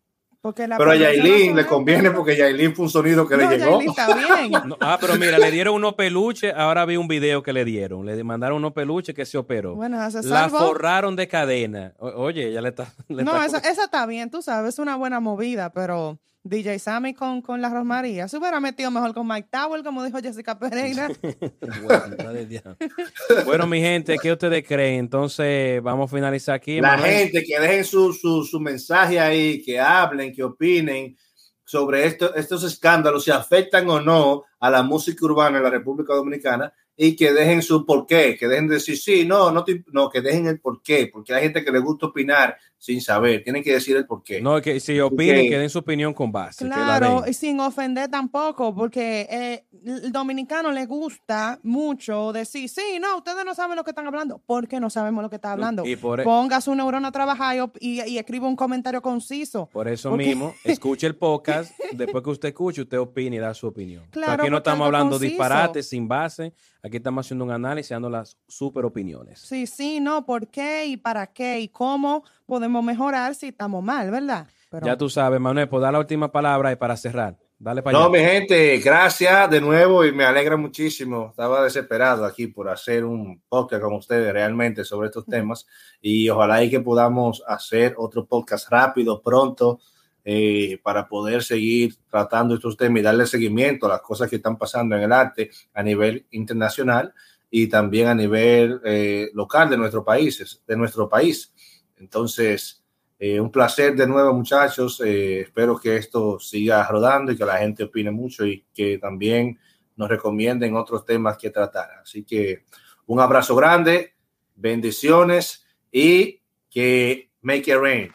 Porque 0.43 0.67
la 0.67 0.77
Pero 0.77 0.91
a 0.91 0.95
no 0.95 0.99
Yailin 0.99 1.55
le 1.55 1.65
conviene 1.65 2.11
porque 2.11 2.35
Yailin 2.35 2.75
fue 2.75 2.83
un 2.83 2.91
sonido 2.91 3.25
que 3.25 3.37
No, 3.37 3.49
le 3.49 3.57
llegó. 3.57 3.71
Yailin 3.79 3.89
está 3.89 4.13
bien. 4.13 4.51
No, 4.67 4.77
ah, 4.81 4.97
pero 4.99 5.15
mira, 5.15 5.37
le 5.39 5.49
dieron 5.51 5.73
unos 5.73 5.93
peluches. 5.93 6.53
Ahora 6.53 6.85
vi 6.85 6.97
un 6.97 7.07
video 7.07 7.41
que 7.41 7.53
le 7.53 7.63
dieron. 7.63 8.05
Le 8.05 8.21
mandaron 8.25 8.57
unos 8.57 8.73
peluches 8.73 9.15
que 9.15 9.25
se 9.25 9.37
operó. 9.37 9.73
Bueno, 9.75 9.97
se 10.11 10.21
la 10.27 10.49
forraron 10.49 11.15
de 11.15 11.29
cadena. 11.29 11.93
O- 11.97 12.09
oye, 12.09 12.49
ella 12.49 12.59
le 12.59 12.69
está. 12.69 12.93
le 13.07 13.23
No, 13.23 13.41
está- 13.41 13.59
esa, 13.59 13.69
esa 13.69 13.83
está 13.85 14.05
bien, 14.05 14.29
tú 14.29 14.41
sabes, 14.41 14.73
es 14.73 14.79
una 14.79 14.97
buena 14.97 15.21
movida, 15.21 15.71
pero 15.71 16.19
DJ 16.43 16.77
Sammy 16.77 17.13
con, 17.13 17.41
con 17.41 17.61
la 17.61 17.69
Rosmaría 17.69 18.27
se 18.27 18.37
hubiera 18.37 18.59
metido 18.59 18.91
mejor 18.91 19.13
con 19.13 19.25
Mike 19.27 19.47
Tower, 19.49 19.81
como 19.83 20.03
dijo 20.03 20.19
Jessica 20.19 20.59
Pereira. 20.59 21.09
Bueno, 23.45 23.65
mi 23.67 23.79
gente, 23.79 24.17
¿qué 24.21 24.31
ustedes 24.31 24.65
creen? 24.67 24.99
Entonces, 24.99 25.81
vamos 25.81 26.11
a 26.11 26.15
finalizar 26.15 26.55
aquí. 26.55 26.81
La 26.81 26.97
Manuel. 26.97 27.11
gente 27.11 27.43
que 27.43 27.59
dejen 27.59 27.85
su, 27.85 28.13
su, 28.13 28.43
su 28.43 28.59
mensaje 28.59 29.19
ahí, 29.19 29.61
que 29.63 29.79
hablen, 29.79 30.33
que 30.33 30.43
opinen 30.43 31.17
sobre 31.65 32.05
esto, 32.05 32.35
estos 32.35 32.63
escándalos, 32.63 33.23
si 33.23 33.31
afectan 33.31 33.89
o 33.89 34.01
no 34.01 34.43
a 34.59 34.69
la 34.69 34.83
música 34.83 35.25
urbana 35.25 35.57
en 35.57 35.63
la 35.63 35.69
República 35.69 36.13
Dominicana 36.13 36.71
y 36.95 37.15
que 37.15 37.31
dejen 37.33 37.61
su 37.61 37.85
porqué, 37.85 38.37
que 38.37 38.47
dejen 38.47 38.67
de 38.67 38.75
decir 38.75 38.97
sí, 38.97 39.25
no, 39.25 39.49
no, 39.51 39.63
te- 39.63 39.83
no, 39.91 40.09
que 40.09 40.21
dejen 40.21 40.47
el 40.47 40.59
porqué, 40.59 41.09
porque 41.11 41.33
hay 41.33 41.43
gente 41.43 41.63
que 41.63 41.71
le 41.71 41.79
gusta 41.79 42.07
opinar 42.07 42.57
sin 42.83 42.99
saber, 42.99 43.41
tienen 43.45 43.63
que 43.63 43.71
decir 43.71 43.95
el 43.95 44.05
porqué. 44.05 44.41
No, 44.41 44.61
que 44.61 44.77
si 44.81 44.99
opinen, 44.99 45.45
Ok. 45.45 45.49
que 45.51 45.57
den 45.57 45.69
su 45.69 45.79
opinión 45.79 46.13
con 46.13 46.33
base. 46.33 46.65
que 46.65 46.69
la 46.69 46.75
Claro, 46.75 47.21
den. 47.21 47.29
y 47.31 47.33
sin 47.33 47.57
ofender 47.61 48.09
tampoco, 48.09 48.75
porque 48.75 49.25
eh, 49.31 49.65
el 49.85 50.11
dominicano 50.11 50.69
le 50.69 50.85
gusta 50.85 51.59
mucho 51.63 52.33
decir, 52.33 52.67
sí, 52.67 52.81
no, 52.99 53.15
ustedes 53.15 53.45
no 53.45 53.55
saben 53.55 53.77
lo 53.77 53.85
que 53.85 53.91
están 53.91 54.05
hablando, 54.05 54.41
porque 54.45 54.81
no 54.81 54.89
sabemos 54.89 55.23
lo 55.23 55.29
que 55.29 55.37
está 55.37 55.53
hablando. 55.53 55.85
Y 55.85 55.95
por, 55.95 56.19
e- 56.19 56.23
Ponga 56.25 56.59
su 56.59 56.75
neurona 56.75 57.07
a 57.07 57.11
trabajar 57.13 57.55
y, 57.55 57.59
op- 57.61 57.77
y, 57.79 58.01
y 58.03 58.17
escriba 58.17 58.49
un 58.49 58.57
comentario 58.57 59.01
conciso. 59.01 59.69
por 59.71 59.87
eso 59.87 60.09
porque- 60.09 60.25
mismo, 60.25 60.53
escuche 60.65 61.07
el 61.07 61.15
podcast. 61.15 61.71
Después 61.93 62.21
que 62.21 62.29
usted 62.31 62.47
escuche, 62.49 62.81
usted 62.81 62.99
opine 62.99 63.37
y 63.37 63.39
da 63.39 63.53
su 63.53 63.67
opinión. 63.67 64.03
Claro, 64.09 64.43
aquí 64.43 64.51
no 64.51 64.57
estamos 64.57 64.85
hablando 64.87 65.11
conciso. 65.11 65.29
disparates, 65.29 65.87
sin 65.87 66.05
base. 66.09 66.53
Aquí 66.85 66.97
estamos 66.97 67.25
haciendo 67.25 67.45
un 67.45 67.51
análisis, 67.51 67.91
dando 67.91 68.09
las 68.09 68.37
super 68.45 68.83
opiniones. 68.83 69.39
Sí, 69.39 69.65
sí, 69.67 70.01
no, 70.01 70.25
¿por 70.25 70.49
qué 70.49 70.85
y 70.85 70.97
para 70.97 71.27
qué 71.27 71.61
y 71.61 71.69
cómo 71.69 72.25
podemos 72.45 72.83
mejorar 72.83 73.35
si 73.35 73.47
estamos 73.47 73.83
mal, 73.83 74.11
verdad? 74.11 74.47
Pero- 74.69 74.85
Ya 74.85 74.97
tú 74.97 75.09
sabes, 75.09 75.39
Manuel, 75.39 75.69
pues 75.69 75.81
da 75.81 75.91
la 75.91 75.99
última 75.99 76.31
palabra 76.31 76.71
y 76.71 76.75
para 76.75 76.97
cerrar. 76.97 77.37
Dale 77.59 77.81
para 77.81 77.97
No, 77.97 78.05
allá. 78.05 78.09
mi 78.11 78.19
gente, 78.19 78.77
gracias 78.79 79.49
de 79.49 79.61
nuevo 79.61 80.03
y 80.03 80.11
me 80.11 80.25
alegra 80.25 80.57
muchísimo. 80.57 81.27
Estaba 81.29 81.63
desesperado 81.63 82.25
aquí 82.25 82.47
por 82.47 82.67
hacer 82.67 83.05
un 83.05 83.41
podcast 83.47 83.81
con 83.81 83.93
ustedes 83.93 84.33
realmente 84.33 84.83
sobre 84.83 85.07
estos 85.07 85.25
temas 85.25 85.65
y 86.01 86.27
ojalá 86.29 86.61
y 86.63 86.69
que 86.69 86.81
podamos 86.81 87.41
hacer 87.47 87.93
otro 87.97 88.25
podcast 88.25 88.69
rápido, 88.69 89.21
pronto, 89.21 89.79
eh, 90.25 90.79
para 90.83 91.07
poder 91.07 91.41
seguir 91.43 91.95
tratando 92.09 92.55
estos 92.55 92.75
temas 92.75 92.99
y 92.99 93.03
darle 93.03 93.25
seguimiento 93.27 93.85
a 93.85 93.89
las 93.89 94.01
cosas 94.01 94.29
que 94.29 94.37
están 94.37 94.57
pasando 94.57 94.95
en 94.97 95.03
el 95.03 95.11
arte 95.13 95.49
a 95.73 95.83
nivel 95.83 96.25
internacional 96.31 97.13
y 97.49 97.67
también 97.67 98.07
a 98.07 98.15
nivel 98.15 98.81
eh, 98.83 99.29
local 99.33 99.69
de 99.69 99.77
nuestro 99.77 100.03
país, 100.03 100.61
de 100.67 100.75
nuestro 100.75 101.07
país. 101.07 101.53
Entonces, 101.97 102.83
eh, 103.19 103.39
un 103.39 103.51
placer 103.51 103.95
de 103.95 104.07
nuevo, 104.07 104.33
muchachos. 104.33 104.99
espero 105.01 105.79
que 105.79 105.97
esto 105.97 106.39
siga 106.39 106.85
rodando 106.87 107.31
y 107.31 107.37
que 107.37 107.45
la 107.45 107.57
gente 107.57 107.83
opine 107.83 108.11
mucho 108.11 108.45
y 108.45 108.65
que 108.73 108.97
también 108.97 109.59
nos 109.95 110.09
recomienden 110.09 110.75
otros 110.75 111.05
temas 111.05 111.37
que 111.37 111.49
tratar. 111.49 111.89
Así 112.01 112.23
que 112.23 112.65
un 113.05 113.19
abrazo 113.19 113.55
grande, 113.55 114.13
bendiciones 114.55 115.65
y 115.91 116.41
que 116.69 117.29
make 117.41 117.71
it 117.71 117.77
rain. 117.77 118.11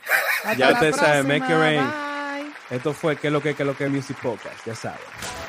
ya 0.56 0.72
ustedes 0.72 0.96
saben, 0.96 1.26
make 1.26 1.44
it 1.44 1.58
rain. 1.58 1.86
Esto 2.70 2.92
fue 2.92 3.16
que 3.16 3.30
lo 3.30 3.40
que, 3.40 3.54
que 3.54 3.64
lo 3.64 3.76
que 3.76 3.88
Music 3.88 4.18
Podcast, 4.20 4.66
ya 4.66 4.74
saben. 4.74 5.47